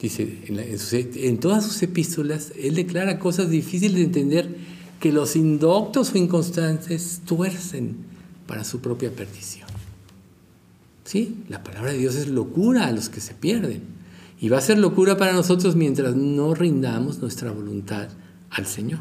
dice, 0.00 0.42
en, 0.46 0.58
en 0.58 1.38
todas 1.38 1.64
sus 1.64 1.82
epístolas, 1.82 2.52
él 2.58 2.74
declara 2.74 3.18
cosas 3.18 3.50
difíciles 3.50 3.96
de 3.96 4.04
entender 4.04 4.56
que 5.00 5.12
los 5.12 5.36
indoctos 5.36 6.12
o 6.12 6.18
inconstantes 6.18 7.22
tuercen 7.26 7.96
para 8.46 8.64
su 8.64 8.80
propia 8.80 9.10
perdición. 9.10 9.68
¿Sí? 11.04 11.44
La 11.48 11.62
palabra 11.62 11.92
de 11.92 11.98
Dios 11.98 12.14
es 12.14 12.28
locura 12.28 12.86
a 12.86 12.92
los 12.92 13.08
que 13.08 13.20
se 13.20 13.34
pierden. 13.34 13.82
Y 14.40 14.48
va 14.48 14.58
a 14.58 14.62
ser 14.62 14.78
locura 14.78 15.16
para 15.16 15.32
nosotros 15.32 15.76
mientras 15.76 16.16
no 16.16 16.54
rindamos 16.54 17.20
nuestra 17.20 17.50
voluntad 17.52 18.08
al 18.50 18.66
Señor. 18.66 19.00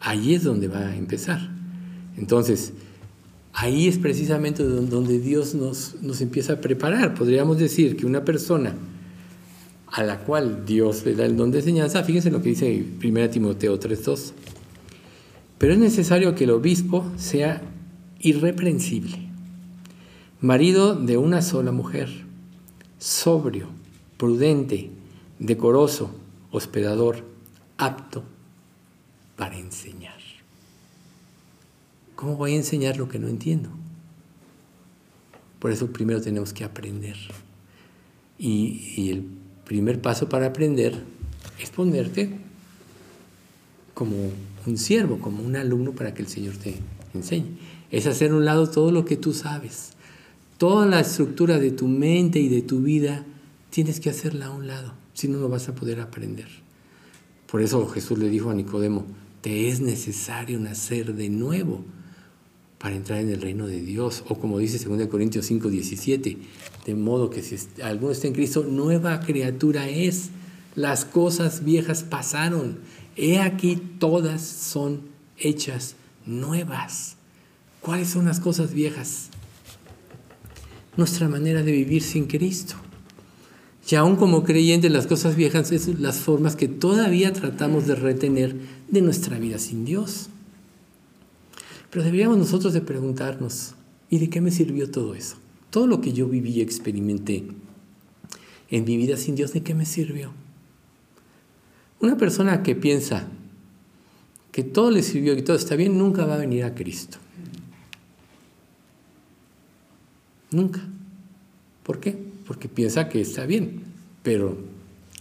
Ahí 0.00 0.34
es 0.34 0.44
donde 0.44 0.68
va 0.68 0.80
a 0.80 0.96
empezar. 0.96 1.40
Entonces, 2.16 2.72
ahí 3.52 3.88
es 3.88 3.98
precisamente 3.98 4.62
donde 4.62 5.20
Dios 5.20 5.54
nos, 5.54 5.96
nos 6.02 6.20
empieza 6.20 6.54
a 6.54 6.60
preparar. 6.60 7.14
Podríamos 7.14 7.58
decir 7.58 7.96
que 7.96 8.06
una 8.06 8.24
persona 8.24 8.74
a 9.90 10.02
la 10.02 10.18
cual 10.18 10.64
Dios 10.66 11.04
le 11.04 11.14
da 11.14 11.24
el 11.24 11.36
don 11.36 11.50
de 11.50 11.58
enseñanza, 11.58 12.04
fíjense 12.04 12.30
lo 12.30 12.42
que 12.42 12.50
dice 12.50 12.84
1 13.02 13.30
Timoteo 13.30 13.78
3.2, 13.80 14.32
pero 15.56 15.72
es 15.72 15.78
necesario 15.78 16.34
que 16.34 16.44
el 16.44 16.50
obispo 16.50 17.10
sea 17.16 17.62
irreprensible, 18.20 19.18
marido 20.40 20.94
de 20.94 21.16
una 21.16 21.42
sola 21.42 21.72
mujer, 21.72 22.08
sobrio, 22.98 23.68
prudente, 24.18 24.90
decoroso, 25.38 26.10
hospedador, 26.50 27.24
apto 27.78 28.22
para 29.36 29.56
enseñar. 29.56 30.18
¿Cómo 32.14 32.36
voy 32.36 32.52
a 32.52 32.56
enseñar 32.56 32.98
lo 32.98 33.08
que 33.08 33.18
no 33.18 33.28
entiendo? 33.28 33.70
Por 35.58 35.70
eso 35.70 35.90
primero 35.92 36.20
tenemos 36.20 36.52
que 36.52 36.64
aprender. 36.64 37.16
Y, 38.38 39.10
el 39.10 39.24
primer 39.64 40.02
paso 40.02 40.28
para 40.28 40.46
aprender 40.46 41.02
es 41.60 41.70
ponerte 41.70 42.30
como 43.94 44.14
un 44.66 44.78
siervo, 44.78 45.18
como 45.18 45.42
un 45.42 45.56
alumno 45.56 45.92
para 45.92 46.12
que 46.12 46.22
el 46.22 46.28
Señor 46.28 46.56
te 46.56 46.74
enseñe 47.14 47.56
es 47.90 48.06
hacer 48.06 48.30
a 48.32 48.34
un 48.34 48.44
lado 48.44 48.68
todo 48.68 48.92
lo 48.92 49.04
que 49.04 49.16
tú 49.16 49.32
sabes, 49.32 49.92
Toda 50.58 50.86
la 50.86 50.98
estructura 50.98 51.60
de 51.60 51.70
tu 51.70 51.86
mente 51.86 52.40
y 52.40 52.48
de 52.48 52.62
tu 52.62 52.80
vida 52.80 53.24
tienes 53.70 54.00
que 54.00 54.10
hacerla 54.10 54.46
a 54.46 54.50
un 54.50 54.66
lado, 54.66 54.94
si 55.14 55.28
no, 55.28 55.38
no 55.38 55.48
vas 55.48 55.68
a 55.68 55.74
poder 55.74 56.00
aprender. 56.00 56.48
Por 57.50 57.62
eso 57.62 57.86
Jesús 57.88 58.18
le 58.18 58.28
dijo 58.28 58.50
a 58.50 58.54
Nicodemo, 58.54 59.06
te 59.40 59.68
es 59.68 59.80
necesario 59.80 60.58
nacer 60.58 61.14
de 61.14 61.28
nuevo 61.28 61.84
para 62.78 62.94
entrar 62.94 63.20
en 63.20 63.30
el 63.30 63.40
reino 63.40 63.66
de 63.66 63.80
Dios. 63.80 64.24
O 64.28 64.38
como 64.38 64.58
dice 64.58 64.86
2 64.86 65.08
Corintios 65.08 65.46
5, 65.46 65.68
17, 65.68 66.38
de 66.86 66.94
modo 66.94 67.30
que 67.30 67.42
si 67.42 67.56
alguno 67.82 68.12
está 68.12 68.26
en 68.26 68.34
Cristo, 68.34 68.64
nueva 68.64 69.20
criatura 69.20 69.88
es. 69.88 70.30
Las 70.74 71.04
cosas 71.04 71.64
viejas 71.64 72.04
pasaron. 72.04 72.78
He 73.16 73.40
aquí 73.40 73.76
todas 73.98 74.42
son 74.42 75.02
hechas 75.36 75.96
nuevas. 76.24 77.16
¿Cuáles 77.80 78.10
son 78.10 78.26
las 78.26 78.38
cosas 78.38 78.74
viejas? 78.74 79.30
Nuestra 80.96 81.28
manera 81.28 81.62
de 81.62 81.72
vivir 81.72 82.02
sin 82.02 82.26
Cristo. 82.26 82.76
Y 83.90 83.94
aún 83.94 84.16
como 84.16 84.44
creyentes, 84.44 84.92
las 84.92 85.06
cosas 85.06 85.34
viejas 85.34 85.68
son 85.68 86.02
las 86.02 86.18
formas 86.18 86.56
que 86.56 86.68
todavía 86.68 87.32
tratamos 87.32 87.86
de 87.86 87.94
retener 87.94 88.54
de 88.88 89.00
nuestra 89.00 89.38
vida 89.38 89.58
sin 89.58 89.86
Dios. 89.86 90.28
Pero 91.90 92.04
deberíamos 92.04 92.36
nosotros 92.36 92.74
de 92.74 92.82
preguntarnos, 92.82 93.74
¿y 94.10 94.18
de 94.18 94.28
qué 94.28 94.42
me 94.42 94.50
sirvió 94.50 94.90
todo 94.90 95.14
eso? 95.14 95.36
Todo 95.70 95.86
lo 95.86 96.02
que 96.02 96.12
yo 96.12 96.28
viví 96.28 96.50
y 96.50 96.60
experimenté 96.60 97.46
en 98.68 98.84
mi 98.84 98.98
vida 98.98 99.16
sin 99.16 99.36
Dios, 99.36 99.54
¿de 99.54 99.62
qué 99.62 99.74
me 99.74 99.86
sirvió? 99.86 100.32
Una 102.00 102.18
persona 102.18 102.62
que 102.62 102.76
piensa 102.76 103.26
que 104.52 104.64
todo 104.64 104.90
le 104.90 105.02
sirvió 105.02 105.32
y 105.32 105.42
todo 105.42 105.56
está 105.56 105.76
bien, 105.76 105.96
nunca 105.96 106.26
va 106.26 106.34
a 106.34 106.38
venir 106.38 106.64
a 106.64 106.74
Cristo. 106.74 107.16
Nunca. 110.50 110.86
¿Por 111.84 112.00
qué? 112.00 112.27
Porque 112.48 112.66
piensa 112.66 113.10
que 113.10 113.20
está 113.20 113.44
bien, 113.44 113.82
pero 114.22 114.56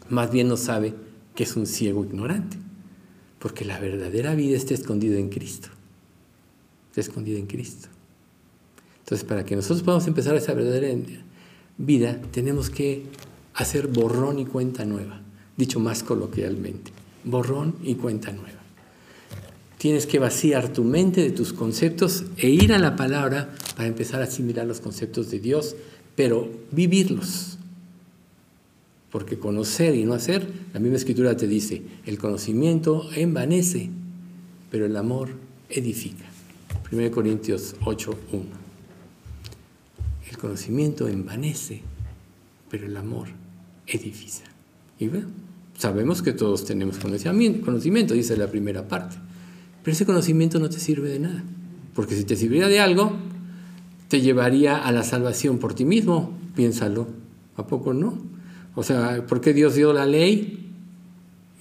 más 0.10 0.32
bien 0.32 0.48
no 0.48 0.56
sabe 0.56 0.94
que 1.36 1.44
es 1.44 1.58
un 1.58 1.68
ciego 1.68 2.06
ignorante. 2.06 2.56
Porque 3.38 3.66
la 3.66 3.78
verdadera 3.80 4.34
vida 4.34 4.56
está 4.56 4.74
escondida 4.74 5.20
en 5.20 5.28
Cristo. 5.28 5.68
Está 6.90 7.02
escondida 7.02 7.38
en 7.38 7.46
Cristo. 7.46 7.90
Entonces, 9.00 9.28
para 9.28 9.44
que 9.44 9.58
nosotros 9.58 9.84
podamos 9.84 10.08
empezar 10.08 10.36
esa 10.36 10.54
verdadera 10.54 10.88
vida, 11.78 12.20
tenemos 12.32 12.70
que 12.70 13.04
hacer 13.56 13.88
borrón 13.88 14.40
y 14.40 14.46
cuenta 14.46 14.86
nueva, 14.86 15.22
dicho 15.58 15.82
más 15.82 16.04
coloquialmente, 16.04 16.92
borrón 17.26 17.76
y 17.84 17.96
cuenta 17.96 18.32
nueva. 18.32 18.60
Tienes 19.78 20.08
que 20.08 20.20
vaciar 20.20 20.74
tu 20.74 20.84
mente 20.84 21.22
de 21.22 21.32
tus 21.32 21.54
conceptos 21.54 22.24
e 22.38 22.50
ir 22.50 22.74
a 22.74 22.80
la 22.80 22.96
palabra 22.96 23.54
para 23.76 23.88
empezar 23.88 24.22
a 24.22 24.26
asimilar 24.26 24.66
los 24.66 24.80
conceptos 24.80 25.30
de 25.30 25.40
Dios, 25.40 25.76
pero 26.18 26.50
vivirlos. 26.72 27.60
Porque 29.12 29.38
conocer 29.38 29.96
y 29.96 30.04
no 30.04 30.16
hacer, 30.16 30.46
la 30.74 30.80
misma 30.82 30.98
escritura 30.98 31.38
te 31.38 31.48
dice, 31.48 31.84
el 32.06 32.18
conocimiento 32.18 33.08
envanece, 33.16 33.92
pero 34.70 34.86
el 34.88 34.98
amor 34.98 35.30
edifica. 35.70 36.26
1 36.92 37.12
Corintios 37.12 37.76
8, 37.86 38.20
1. 38.34 38.44
El 40.30 40.38
conocimiento 40.38 41.08
envanece, 41.08 41.82
pero 42.70 42.88
el 42.88 42.98
amor 42.98 43.28
edifica. 43.86 44.50
Y 45.00 45.08
bueno, 45.10 45.28
sabemos 45.78 46.24
que 46.24 46.34
todos 46.34 46.66
tenemos 46.66 46.98
conocimiento, 46.98 48.16
dice 48.16 48.36
la 48.36 48.50
primera 48.50 48.88
parte. 48.88 49.18
Pero 49.84 49.94
ese 49.94 50.06
conocimiento 50.06 50.60
no 50.60 50.68
te 50.68 50.80
sirve 50.80 51.10
de 51.10 51.20
nada. 51.20 51.44
Porque 51.94 52.16
si 52.16 52.24
te 52.24 52.36
sirviera 52.36 52.68
de 52.68 52.80
algo, 52.80 53.16
te 54.08 54.22
llevaría 54.22 54.78
a 54.78 54.92
la 54.92 55.04
salvación 55.04 55.58
por 55.60 55.74
ti 55.74 55.86
mismo. 55.86 56.32
Piénsalo. 56.56 57.08
¿A 57.56 57.68
poco 57.68 57.94
no? 57.94 58.18
O 58.76 58.84
sea, 58.84 59.26
¿por 59.26 59.42
qué 59.42 59.54
Dios 59.54 59.76
dio 59.76 59.94
la 59.94 60.06
ley? 60.06 60.72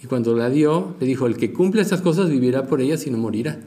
Y 0.02 0.06
cuando 0.06 0.36
la 0.36 0.50
dio, 0.50 0.94
le 1.00 1.06
dijo, 1.06 1.26
el 1.26 1.36
que 1.36 1.52
cumple 1.52 1.80
estas 1.80 2.02
cosas 2.02 2.28
vivirá 2.28 2.66
por 2.66 2.80
ellas 2.80 3.06
y 3.06 3.10
no 3.10 3.18
morirá. 3.18 3.58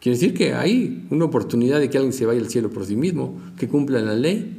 Quiere 0.00 0.18
decir 0.18 0.34
que 0.34 0.54
hay 0.54 1.06
una 1.10 1.26
oportunidad 1.26 1.78
de 1.78 1.90
que 1.90 1.98
alguien 1.98 2.12
se 2.12 2.26
vaya 2.26 2.40
al 2.40 2.48
cielo 2.48 2.70
por 2.70 2.86
sí 2.86 2.96
mismo, 2.96 3.38
que 3.56 3.68
cumpla 3.68 4.00
la 4.00 4.14
ley. 4.14 4.58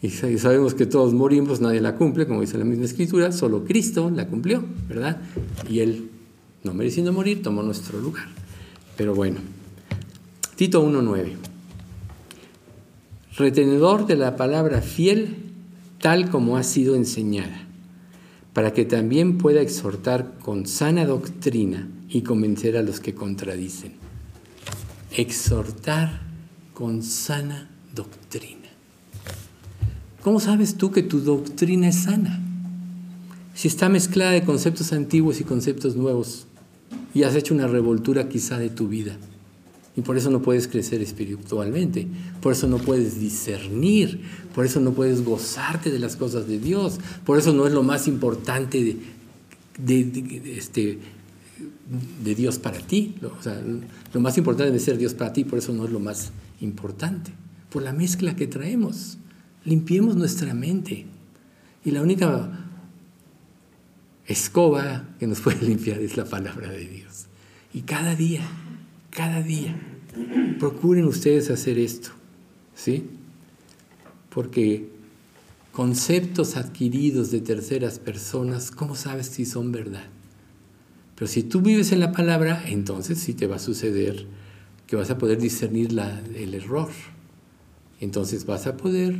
Y 0.00 0.10
sabemos 0.10 0.74
que 0.74 0.86
todos 0.86 1.12
morimos, 1.12 1.60
nadie 1.60 1.80
la 1.80 1.94
cumple, 1.94 2.26
como 2.26 2.40
dice 2.40 2.56
la 2.56 2.64
misma 2.64 2.86
escritura, 2.86 3.30
solo 3.30 3.64
Cristo 3.64 4.10
la 4.10 4.26
cumplió, 4.26 4.64
¿verdad? 4.88 5.20
Y 5.68 5.80
Él 5.80 6.10
no 6.64 6.72
mereciendo 6.72 7.12
morir, 7.12 7.42
tomó 7.42 7.62
nuestro 7.62 8.00
lugar. 8.00 8.26
Pero 8.96 9.14
bueno, 9.14 9.38
Tito 10.56 10.84
1.9. 10.84 11.47
Retenedor 13.38 14.08
de 14.08 14.16
la 14.16 14.34
palabra 14.34 14.82
fiel 14.82 15.36
tal 16.00 16.28
como 16.28 16.56
ha 16.56 16.64
sido 16.64 16.96
enseñada, 16.96 17.68
para 18.52 18.72
que 18.72 18.84
también 18.84 19.38
pueda 19.38 19.60
exhortar 19.60 20.38
con 20.40 20.66
sana 20.66 21.06
doctrina 21.06 21.88
y 22.08 22.22
convencer 22.22 22.76
a 22.76 22.82
los 22.82 22.98
que 22.98 23.14
contradicen. 23.14 23.92
Exhortar 25.16 26.20
con 26.74 27.04
sana 27.04 27.70
doctrina. 27.94 28.68
¿Cómo 30.22 30.40
sabes 30.40 30.74
tú 30.74 30.90
que 30.90 31.04
tu 31.04 31.20
doctrina 31.20 31.88
es 31.88 31.96
sana? 31.96 32.40
Si 33.54 33.68
está 33.68 33.88
mezclada 33.88 34.32
de 34.32 34.42
conceptos 34.42 34.92
antiguos 34.92 35.40
y 35.40 35.44
conceptos 35.44 35.94
nuevos, 35.94 36.48
y 37.14 37.22
has 37.22 37.36
hecho 37.36 37.54
una 37.54 37.68
revoltura 37.68 38.28
quizá 38.28 38.58
de 38.58 38.70
tu 38.70 38.88
vida. 38.88 39.16
Y 39.98 40.02
por 40.02 40.16
eso 40.16 40.30
no 40.30 40.40
puedes 40.40 40.68
crecer 40.68 41.02
espiritualmente, 41.02 42.06
por 42.40 42.52
eso 42.52 42.68
no 42.68 42.78
puedes 42.78 43.18
discernir, 43.18 44.20
por 44.54 44.64
eso 44.64 44.78
no 44.78 44.92
puedes 44.92 45.24
gozarte 45.24 45.90
de 45.90 45.98
las 45.98 46.14
cosas 46.14 46.46
de 46.46 46.60
Dios, 46.60 47.00
por 47.26 47.36
eso 47.36 47.52
no 47.52 47.66
es 47.66 47.72
lo 47.72 47.82
más 47.82 48.06
importante 48.06 48.96
de, 49.76 50.52
este, 50.56 51.00
de 52.22 52.34
Dios 52.36 52.60
para 52.60 52.78
ti. 52.78 53.16
Lo 54.12 54.20
más 54.20 54.38
importante 54.38 54.70
de 54.70 54.78
ser 54.78 54.98
Dios 54.98 55.14
para 55.14 55.32
ti, 55.32 55.42
por 55.42 55.58
eso 55.58 55.72
no 55.72 55.84
es 55.84 55.90
lo 55.90 55.98
más 55.98 56.30
importante, 56.60 57.32
por 57.68 57.82
la 57.82 57.92
mezcla 57.92 58.36
que 58.36 58.46
traemos. 58.46 59.18
Limpiemos 59.64 60.14
nuestra 60.14 60.54
mente. 60.54 61.06
Y 61.84 61.90
la 61.90 62.02
única 62.02 62.68
escoba 64.26 65.08
que 65.18 65.26
nos 65.26 65.40
puede 65.40 65.60
limpiar 65.66 65.98
es 65.98 66.16
la 66.16 66.24
palabra 66.24 66.70
de 66.70 66.86
Dios. 66.86 67.26
Y 67.74 67.80
cada 67.80 68.14
día, 68.14 68.42
cada 69.18 69.42
día, 69.42 69.74
procuren 70.60 71.04
ustedes 71.04 71.50
hacer 71.50 71.76
esto, 71.76 72.10
¿sí? 72.72 73.06
Porque 74.30 74.90
conceptos 75.72 76.56
adquiridos 76.56 77.32
de 77.32 77.40
terceras 77.40 77.98
personas, 77.98 78.70
¿cómo 78.70 78.94
sabes 78.94 79.26
si 79.26 79.44
son 79.44 79.72
verdad? 79.72 80.04
Pero 81.16 81.26
si 81.26 81.42
tú 81.42 81.62
vives 81.62 81.90
en 81.90 81.98
la 81.98 82.12
palabra, 82.12 82.62
entonces 82.68 83.18
sí 83.18 83.34
te 83.34 83.48
va 83.48 83.56
a 83.56 83.58
suceder 83.58 84.28
que 84.86 84.94
vas 84.94 85.10
a 85.10 85.18
poder 85.18 85.38
discernir 85.40 85.98
el 86.36 86.54
error. 86.54 86.90
Entonces 87.98 88.46
vas 88.46 88.68
a 88.68 88.76
poder 88.76 89.18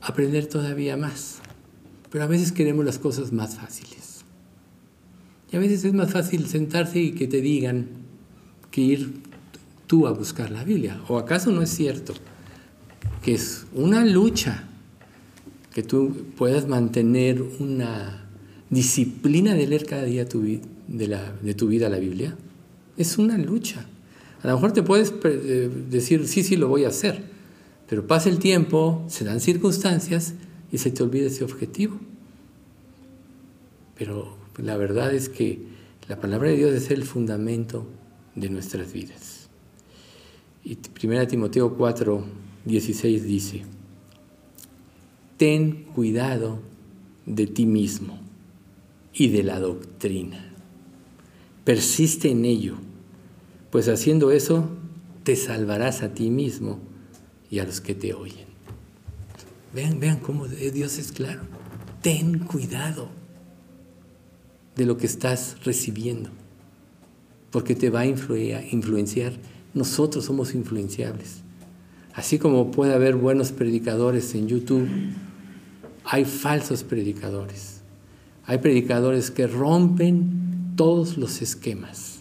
aprender 0.00 0.46
todavía 0.46 0.96
más. 0.96 1.40
Pero 2.08 2.22
a 2.22 2.28
veces 2.28 2.52
queremos 2.52 2.84
las 2.84 3.00
cosas 3.00 3.32
más 3.32 3.56
fáciles. 3.56 4.24
Y 5.50 5.56
a 5.56 5.58
veces 5.58 5.84
es 5.84 5.92
más 5.92 6.12
fácil 6.12 6.46
sentarse 6.46 7.00
y 7.00 7.10
que 7.10 7.26
te 7.26 7.40
digan 7.40 7.99
que 8.70 8.80
ir 8.80 9.22
tú 9.86 10.06
a 10.06 10.12
buscar 10.12 10.50
la 10.50 10.64
Biblia. 10.64 11.00
¿O 11.08 11.18
acaso 11.18 11.50
no 11.50 11.62
es 11.62 11.70
cierto 11.70 12.14
que 13.22 13.34
es 13.34 13.66
una 13.74 14.04
lucha 14.04 14.64
que 15.74 15.82
tú 15.82 16.26
puedas 16.36 16.68
mantener 16.68 17.42
una 17.58 18.26
disciplina 18.70 19.54
de 19.54 19.66
leer 19.66 19.86
cada 19.86 20.04
día 20.04 20.28
tu, 20.28 20.42
de, 20.86 21.08
la, 21.08 21.32
de 21.42 21.54
tu 21.54 21.68
vida 21.68 21.88
la 21.88 21.98
Biblia? 21.98 22.36
Es 22.96 23.18
una 23.18 23.36
lucha. 23.36 23.86
A 24.42 24.48
lo 24.48 24.54
mejor 24.54 24.72
te 24.72 24.82
puedes 24.82 25.12
eh, 25.24 25.70
decir, 25.90 26.26
sí, 26.26 26.42
sí, 26.42 26.56
lo 26.56 26.68
voy 26.68 26.84
a 26.84 26.88
hacer, 26.88 27.22
pero 27.88 28.06
pasa 28.06 28.28
el 28.28 28.38
tiempo, 28.38 29.04
se 29.08 29.24
dan 29.24 29.40
circunstancias 29.40 30.34
y 30.72 30.78
se 30.78 30.90
te 30.90 31.02
olvida 31.02 31.26
ese 31.26 31.44
objetivo. 31.44 31.98
Pero 33.98 34.36
la 34.56 34.76
verdad 34.76 35.12
es 35.12 35.28
que 35.28 35.58
la 36.08 36.20
palabra 36.20 36.48
de 36.48 36.56
Dios 36.56 36.72
es 36.72 36.90
el 36.90 37.04
fundamento 37.04 37.86
de 38.34 38.48
nuestras 38.50 38.92
vidas. 38.92 39.48
Y 40.64 40.78
1 41.02 41.26
Timoteo 41.26 41.76
4, 41.76 42.24
16 42.64 43.24
dice, 43.24 43.62
ten 45.36 45.84
cuidado 45.94 46.60
de 47.26 47.46
ti 47.46 47.66
mismo 47.66 48.18
y 49.12 49.28
de 49.28 49.42
la 49.42 49.58
doctrina. 49.58 50.52
Persiste 51.64 52.30
en 52.30 52.44
ello, 52.44 52.76
pues 53.70 53.88
haciendo 53.88 54.30
eso 54.30 54.68
te 55.24 55.36
salvarás 55.36 56.02
a 56.02 56.12
ti 56.14 56.30
mismo 56.30 56.78
y 57.50 57.58
a 57.58 57.64
los 57.64 57.80
que 57.80 57.94
te 57.94 58.14
oyen. 58.14 58.46
Vean, 59.74 60.00
vean 60.00 60.18
cómo 60.18 60.46
Dios 60.48 60.98
es 60.98 61.12
claro. 61.12 61.42
Ten 62.02 62.40
cuidado 62.40 63.08
de 64.76 64.86
lo 64.86 64.96
que 64.96 65.06
estás 65.06 65.56
recibiendo, 65.64 66.30
porque 67.50 67.74
te 67.74 67.90
va 67.90 68.00
a 68.00 68.06
influenciar. 68.06 69.32
Nosotros 69.74 70.24
somos 70.24 70.54
influenciables. 70.54 71.42
Así 72.14 72.38
como 72.38 72.70
puede 72.70 72.94
haber 72.94 73.16
buenos 73.16 73.52
predicadores 73.52 74.34
en 74.34 74.48
YouTube, 74.48 74.88
hay 76.04 76.24
falsos 76.24 76.82
predicadores. 76.82 77.80
Hay 78.46 78.58
predicadores 78.58 79.30
que 79.30 79.46
rompen 79.46 80.74
todos 80.76 81.16
los 81.18 81.40
esquemas. 81.40 82.18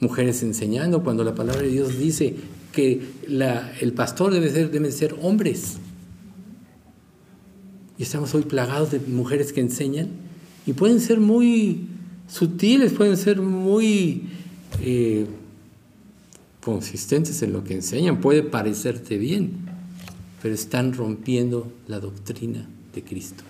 Mujeres 0.00 0.42
enseñando 0.42 1.02
cuando 1.02 1.24
la 1.24 1.34
palabra 1.34 1.62
de 1.62 1.70
Dios 1.70 1.98
dice 1.98 2.36
que 2.72 3.02
el 3.80 3.92
pastor 3.94 4.32
debe 4.32 4.50
ser, 4.50 4.70
deben 4.70 4.92
ser 4.92 5.16
hombres. 5.22 5.78
Y 7.96 8.02
estamos 8.02 8.34
hoy 8.34 8.42
plagados 8.42 8.92
de 8.92 9.00
mujeres 9.00 9.52
que 9.52 9.60
enseñan 9.60 10.08
y 10.66 10.74
pueden 10.74 11.00
ser 11.00 11.18
muy 11.18 11.86
sutiles, 12.28 12.92
pueden 12.92 13.16
ser 13.16 13.40
muy 13.40 14.22
eh, 14.80 15.26
consistentes 16.62 17.42
en 17.42 17.52
lo 17.52 17.64
que 17.64 17.74
enseñan, 17.74 18.20
puede 18.20 18.42
parecerte 18.42 19.18
bien, 19.18 19.52
pero 20.42 20.54
están 20.54 20.92
rompiendo 20.92 21.72
la 21.86 22.00
doctrina 22.00 22.68
de 22.94 23.02
Cristo, 23.02 23.44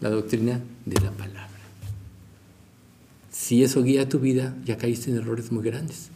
la 0.00 0.10
doctrina 0.10 0.60
de 0.84 1.00
la 1.00 1.10
palabra. 1.12 1.48
Si 3.30 3.64
eso 3.64 3.82
guía 3.82 4.08
tu 4.08 4.18
vida, 4.18 4.54
ya 4.64 4.76
caíste 4.76 5.10
en 5.10 5.16
errores 5.16 5.50
muy 5.50 5.64
grandes. 5.64 6.10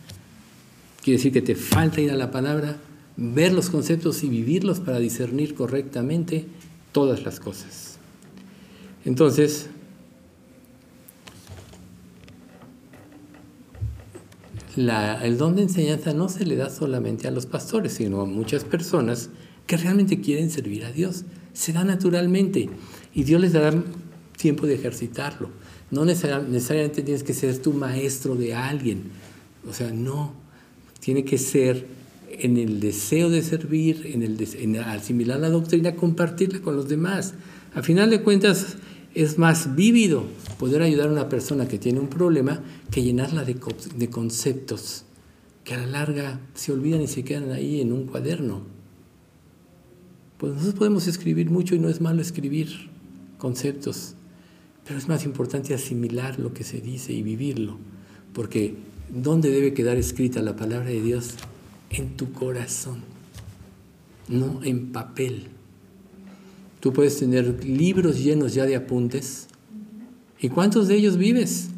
Quiere 1.02 1.18
decir 1.18 1.32
que 1.32 1.42
te 1.42 1.54
falta 1.54 2.00
ir 2.00 2.10
a 2.10 2.16
la 2.16 2.30
palabra, 2.30 2.76
ver 3.16 3.52
los 3.52 3.70
conceptos 3.70 4.22
y 4.22 4.28
vivirlos 4.28 4.80
para 4.80 4.98
discernir 4.98 5.54
correctamente 5.54 6.46
todas 6.92 7.24
las 7.24 7.40
cosas. 7.40 7.98
Entonces, 9.04 9.68
el 14.76 15.38
don 15.38 15.56
de 15.56 15.62
enseñanza 15.62 16.12
no 16.12 16.28
se 16.28 16.44
le 16.44 16.56
da 16.56 16.70
solamente 16.70 17.26
a 17.26 17.30
los 17.30 17.46
pastores, 17.46 17.94
sino 17.94 18.20
a 18.20 18.26
muchas 18.26 18.64
personas 18.64 19.30
que 19.66 19.76
realmente 19.76 20.20
quieren 20.20 20.50
servir 20.50 20.84
a 20.84 20.92
Dios. 20.92 21.24
Se 21.52 21.72
da 21.72 21.84
naturalmente 21.84 22.68
y 23.14 23.24
Dios 23.24 23.40
les 23.40 23.54
dará 23.54 23.82
tiempo 24.36 24.66
de 24.66 24.74
ejercitarlo. 24.74 25.50
No 25.90 26.04
necesariamente 26.04 27.02
tienes 27.02 27.22
que 27.22 27.32
ser 27.32 27.56
tu 27.58 27.72
maestro 27.72 28.36
de 28.36 28.54
alguien. 28.54 29.04
O 29.68 29.72
sea, 29.72 29.90
no. 29.90 30.34
Tiene 31.00 31.24
que 31.24 31.38
ser 31.38 31.86
en 32.30 32.56
el 32.56 32.80
deseo 32.80 33.30
de 33.30 33.42
servir, 33.42 34.10
en 34.12 34.22
el 34.22 34.36
en 34.60 34.76
asimilar 34.76 35.40
la 35.40 35.48
doctrina, 35.48 35.94
compartirla 35.94 36.60
con 36.60 36.76
los 36.76 36.88
demás. 36.88 37.34
A 37.74 37.82
final 37.82 38.10
de 38.10 38.22
cuentas, 38.22 38.76
es 39.16 39.38
más 39.38 39.74
vívido 39.74 40.24
poder 40.58 40.82
ayudar 40.82 41.08
a 41.08 41.12
una 41.12 41.30
persona 41.30 41.66
que 41.66 41.78
tiene 41.78 42.00
un 42.00 42.08
problema 42.08 42.62
que 42.90 43.02
llenarla 43.02 43.44
de, 43.44 43.58
de 43.96 44.10
conceptos 44.10 45.06
que 45.64 45.72
a 45.72 45.78
la 45.78 45.86
larga 45.86 46.38
se 46.52 46.70
olvidan 46.70 47.00
y 47.00 47.06
se 47.06 47.24
quedan 47.24 47.50
ahí 47.50 47.80
en 47.80 47.92
un 47.92 48.04
cuaderno. 48.06 48.60
Pues 50.36 50.52
nosotros 50.52 50.74
podemos 50.74 51.06
escribir 51.06 51.50
mucho 51.50 51.74
y 51.74 51.78
no 51.78 51.88
es 51.88 52.02
malo 52.02 52.20
escribir 52.20 52.90
conceptos, 53.38 54.16
pero 54.86 54.98
es 54.98 55.08
más 55.08 55.24
importante 55.24 55.72
asimilar 55.72 56.38
lo 56.38 56.52
que 56.52 56.62
se 56.62 56.82
dice 56.82 57.14
y 57.14 57.22
vivirlo, 57.22 57.78
porque 58.34 58.74
¿dónde 59.08 59.48
debe 59.48 59.72
quedar 59.72 59.96
escrita 59.96 60.42
la 60.42 60.56
palabra 60.56 60.90
de 60.90 61.00
Dios? 61.00 61.36
En 61.88 62.18
tu 62.18 62.32
corazón, 62.32 63.00
no 64.28 64.62
en 64.62 64.92
papel. 64.92 65.55
Tú 66.86 66.92
puedes 66.92 67.18
tener 67.18 67.64
libros 67.64 68.22
llenos 68.22 68.54
ya 68.54 68.64
de 68.64 68.76
apuntes. 68.76 69.48
¿Y 70.38 70.50
cuántos 70.50 70.86
de 70.86 70.94
ellos 70.94 71.16
vives? 71.16 71.70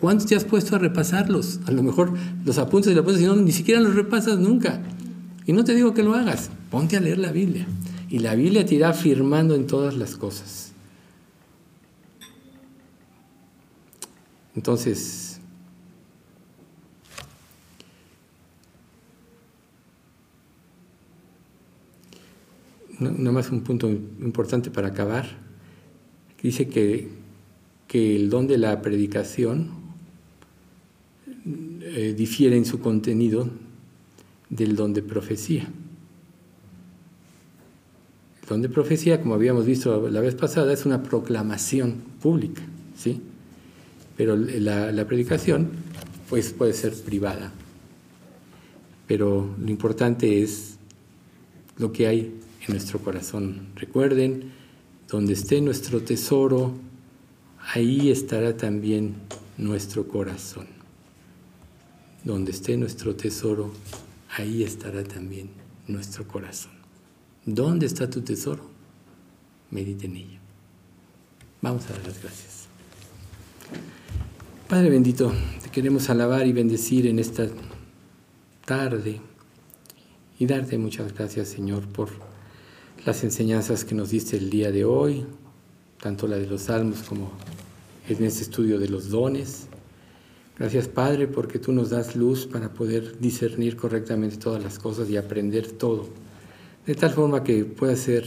¿Cuántos 0.00 0.26
te 0.26 0.36
has 0.36 0.44
puesto 0.44 0.76
a 0.76 0.78
repasarlos? 0.78 1.60
A 1.64 1.70
lo 1.70 1.82
mejor 1.82 2.12
los 2.44 2.58
apuntes 2.58 2.92
y 2.92 2.94
los 2.94 3.04
apuntes, 3.04 3.22
no, 3.22 3.36
ni 3.36 3.52
siquiera 3.52 3.80
los 3.80 3.94
repasas 3.94 4.38
nunca. 4.38 4.82
Y 5.46 5.54
no 5.54 5.64
te 5.64 5.74
digo 5.74 5.94
que 5.94 6.02
lo 6.02 6.12
hagas, 6.12 6.50
ponte 6.70 6.98
a 6.98 7.00
leer 7.00 7.16
la 7.16 7.32
Biblia. 7.32 7.66
Y 8.10 8.18
la 8.18 8.34
Biblia 8.34 8.66
te 8.66 8.74
irá 8.74 8.90
afirmando 8.90 9.54
en 9.54 9.66
todas 9.66 9.96
las 9.96 10.14
cosas. 10.14 10.72
Entonces, 14.54 15.23
nada 23.10 23.32
más 23.32 23.50
un 23.50 23.62
punto 23.62 23.88
importante 23.88 24.70
para 24.70 24.88
acabar. 24.88 25.26
Dice 26.42 26.68
que, 26.68 27.08
que 27.88 28.16
el 28.16 28.30
don 28.30 28.46
de 28.46 28.58
la 28.58 28.82
predicación 28.82 29.70
eh, 31.80 32.14
difiere 32.16 32.56
en 32.56 32.64
su 32.64 32.80
contenido 32.80 33.48
del 34.50 34.76
don 34.76 34.92
de 34.92 35.02
profecía. 35.02 35.68
El 38.42 38.48
don 38.48 38.62
de 38.62 38.68
profecía, 38.68 39.20
como 39.20 39.34
habíamos 39.34 39.64
visto 39.64 40.08
la 40.08 40.20
vez 40.20 40.34
pasada, 40.34 40.72
es 40.72 40.84
una 40.84 41.02
proclamación 41.02 42.02
pública, 42.20 42.62
¿sí? 42.96 43.20
Pero 44.16 44.36
la, 44.36 44.92
la 44.92 45.06
predicación 45.06 45.70
pues, 46.28 46.52
puede 46.52 46.72
ser 46.74 46.92
privada. 46.94 47.52
Pero 49.06 49.54
lo 49.58 49.70
importante 49.70 50.42
es 50.42 50.76
lo 51.78 51.92
que 51.92 52.06
hay 52.06 52.34
en 52.66 52.74
nuestro 52.74 52.98
corazón. 52.98 53.68
Recuerden, 53.76 54.52
donde 55.08 55.34
esté 55.34 55.60
nuestro 55.60 56.02
tesoro, 56.02 56.74
ahí 57.74 58.10
estará 58.10 58.56
también 58.56 59.14
nuestro 59.56 60.08
corazón. 60.08 60.66
Donde 62.24 62.52
esté 62.52 62.76
nuestro 62.76 63.14
tesoro, 63.14 63.72
ahí 64.36 64.62
estará 64.62 65.04
también 65.04 65.50
nuestro 65.86 66.26
corazón. 66.26 66.72
¿Dónde 67.44 67.86
está 67.86 68.08
tu 68.08 68.22
tesoro? 68.22 68.70
Medite 69.70 70.06
en 70.06 70.16
ello. 70.16 70.38
Vamos 71.60 71.84
a 71.86 71.92
dar 71.92 72.06
las 72.06 72.22
gracias. 72.22 72.66
Padre 74.68 74.88
bendito, 74.88 75.32
te 75.62 75.70
queremos 75.70 76.08
alabar 76.08 76.46
y 76.46 76.52
bendecir 76.52 77.06
en 77.06 77.18
esta 77.18 77.46
tarde 78.64 79.20
y 80.38 80.46
darte 80.46 80.78
muchas 80.78 81.12
gracias, 81.14 81.48
Señor, 81.48 81.86
por 81.86 82.08
las 83.04 83.22
enseñanzas 83.22 83.84
que 83.84 83.94
nos 83.94 84.10
diste 84.10 84.38
el 84.38 84.48
día 84.48 84.72
de 84.72 84.86
hoy, 84.86 85.26
tanto 86.00 86.26
la 86.26 86.36
de 86.36 86.46
los 86.46 86.62
salmos 86.62 87.02
como 87.02 87.30
en 88.08 88.24
este 88.24 88.42
estudio 88.42 88.78
de 88.78 88.88
los 88.88 89.10
dones. 89.10 89.66
Gracias 90.58 90.88
Padre 90.88 91.26
porque 91.26 91.58
tú 91.58 91.72
nos 91.72 91.90
das 91.90 92.16
luz 92.16 92.46
para 92.46 92.72
poder 92.72 93.18
discernir 93.18 93.76
correctamente 93.76 94.38
todas 94.38 94.62
las 94.62 94.78
cosas 94.78 95.10
y 95.10 95.18
aprender 95.18 95.70
todo, 95.72 96.08
de 96.86 96.94
tal 96.94 97.10
forma 97.10 97.44
que 97.44 97.64
pueda 97.64 97.94
ser 97.94 98.24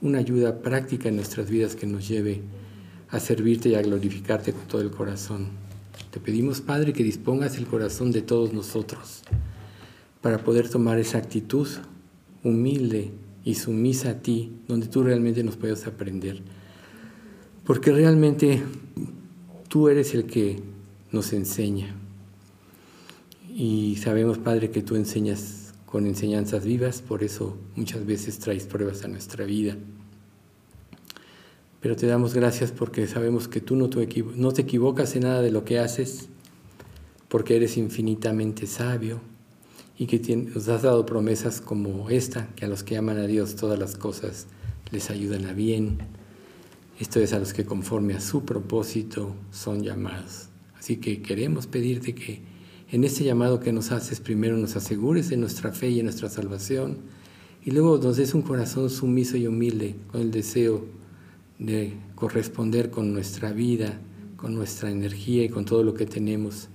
una 0.00 0.18
ayuda 0.18 0.58
práctica 0.60 1.08
en 1.08 1.16
nuestras 1.16 1.48
vidas 1.48 1.76
que 1.76 1.86
nos 1.86 2.08
lleve 2.08 2.42
a 3.10 3.20
servirte 3.20 3.68
y 3.68 3.74
a 3.76 3.82
glorificarte 3.82 4.52
con 4.52 4.66
todo 4.66 4.80
el 4.80 4.90
corazón. 4.90 5.50
Te 6.10 6.18
pedimos 6.18 6.60
Padre 6.60 6.92
que 6.92 7.04
dispongas 7.04 7.58
el 7.58 7.66
corazón 7.66 8.10
de 8.10 8.22
todos 8.22 8.52
nosotros 8.52 9.22
para 10.20 10.38
poder 10.38 10.68
tomar 10.68 10.98
esa 10.98 11.18
actitud 11.18 11.68
humilde 12.42 13.12
y 13.46 13.54
sumisa 13.54 14.10
a 14.10 14.22
ti, 14.22 14.50
donde 14.66 14.88
tú 14.88 15.04
realmente 15.04 15.44
nos 15.44 15.56
puedes 15.56 15.86
aprender. 15.86 16.42
Porque 17.64 17.92
realmente 17.92 18.60
tú 19.68 19.88
eres 19.88 20.14
el 20.14 20.26
que 20.26 20.60
nos 21.12 21.32
enseña. 21.32 21.94
Y 23.54 23.98
sabemos, 24.02 24.38
Padre, 24.38 24.72
que 24.72 24.82
tú 24.82 24.96
enseñas 24.96 25.74
con 25.86 26.06
enseñanzas 26.06 26.64
vivas, 26.64 27.02
por 27.02 27.22
eso 27.22 27.56
muchas 27.76 28.04
veces 28.04 28.40
traes 28.40 28.66
pruebas 28.66 29.04
a 29.04 29.08
nuestra 29.08 29.44
vida. 29.44 29.76
Pero 31.80 31.94
te 31.94 32.08
damos 32.08 32.34
gracias 32.34 32.72
porque 32.72 33.06
sabemos 33.06 33.46
que 33.46 33.60
tú 33.60 33.76
no 33.76 33.88
te, 33.88 34.24
no 34.34 34.50
te 34.50 34.62
equivocas 34.62 35.14
en 35.14 35.22
nada 35.22 35.40
de 35.40 35.52
lo 35.52 35.64
que 35.64 35.78
haces, 35.78 36.28
porque 37.28 37.54
eres 37.54 37.76
infinitamente 37.76 38.66
sabio 38.66 39.20
y 39.98 40.06
que 40.06 40.36
nos 40.36 40.68
has 40.68 40.82
dado 40.82 41.06
promesas 41.06 41.60
como 41.60 42.10
esta, 42.10 42.48
que 42.54 42.64
a 42.64 42.68
los 42.68 42.82
que 42.82 42.96
aman 42.96 43.18
a 43.18 43.26
Dios 43.26 43.56
todas 43.56 43.78
las 43.78 43.96
cosas 43.96 44.46
les 44.90 45.10
ayudan 45.10 45.46
a 45.46 45.52
bien. 45.52 45.98
Esto 47.00 47.20
es 47.20 47.32
a 47.32 47.38
los 47.38 47.52
que 47.52 47.64
conforme 47.64 48.14
a 48.14 48.20
su 48.20 48.44
propósito 48.44 49.34
son 49.50 49.82
llamados. 49.82 50.48
Así 50.78 50.96
que 50.98 51.22
queremos 51.22 51.66
pedirte 51.66 52.14
que 52.14 52.42
en 52.90 53.04
este 53.04 53.24
llamado 53.24 53.58
que 53.58 53.72
nos 53.72 53.90
haces 53.90 54.20
primero 54.20 54.56
nos 54.56 54.76
asegures 54.76 55.28
de 55.28 55.36
nuestra 55.36 55.72
fe 55.72 55.90
y 55.90 55.98
en 55.98 56.06
nuestra 56.06 56.28
salvación 56.28 56.98
y 57.64 57.72
luego 57.72 57.98
nos 57.98 58.16
des 58.16 58.32
un 58.34 58.42
corazón 58.42 58.90
sumiso 58.90 59.36
y 59.36 59.48
humilde 59.48 59.96
con 60.12 60.20
el 60.20 60.30
deseo 60.30 60.86
de 61.58 61.94
corresponder 62.14 62.90
con 62.90 63.12
nuestra 63.12 63.52
vida, 63.52 63.98
con 64.36 64.54
nuestra 64.54 64.90
energía 64.90 65.42
y 65.42 65.48
con 65.48 65.64
todo 65.64 65.82
lo 65.82 65.94
que 65.94 66.06
tenemos 66.06 66.68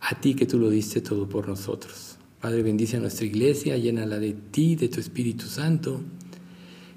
a 0.00 0.18
ti 0.18 0.34
que 0.34 0.46
tú 0.46 0.58
lo 0.58 0.70
diste 0.70 1.02
todo 1.02 1.28
por 1.28 1.46
nosotros. 1.46 2.07
Padre, 2.40 2.62
bendice 2.62 2.96
a 2.96 3.00
nuestra 3.00 3.26
iglesia, 3.26 3.76
llénala 3.76 4.18
de 4.20 4.32
ti, 4.32 4.76
de 4.76 4.88
tu 4.88 5.00
Espíritu 5.00 5.46
Santo. 5.46 6.00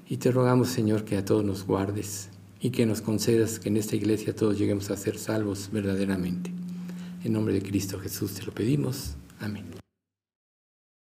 Y 0.08 0.18
te 0.18 0.30
rogamos, 0.30 0.68
Señor, 0.68 1.04
que 1.04 1.16
a 1.16 1.24
todos 1.24 1.44
nos 1.44 1.66
guardes 1.66 2.28
y 2.60 2.70
que 2.70 2.86
nos 2.86 3.00
concedas 3.00 3.58
que 3.58 3.68
en 3.68 3.76
esta 3.76 3.96
iglesia 3.96 4.36
todos 4.36 4.56
lleguemos 4.56 4.90
a 4.90 4.96
ser 4.96 5.18
salvos 5.18 5.70
verdaderamente. 5.72 6.52
En 7.24 7.32
nombre 7.32 7.54
de 7.54 7.62
Cristo 7.62 7.98
Jesús 7.98 8.34
te 8.34 8.44
lo 8.44 8.52
pedimos. 8.52 9.16
Amén. 9.40 9.81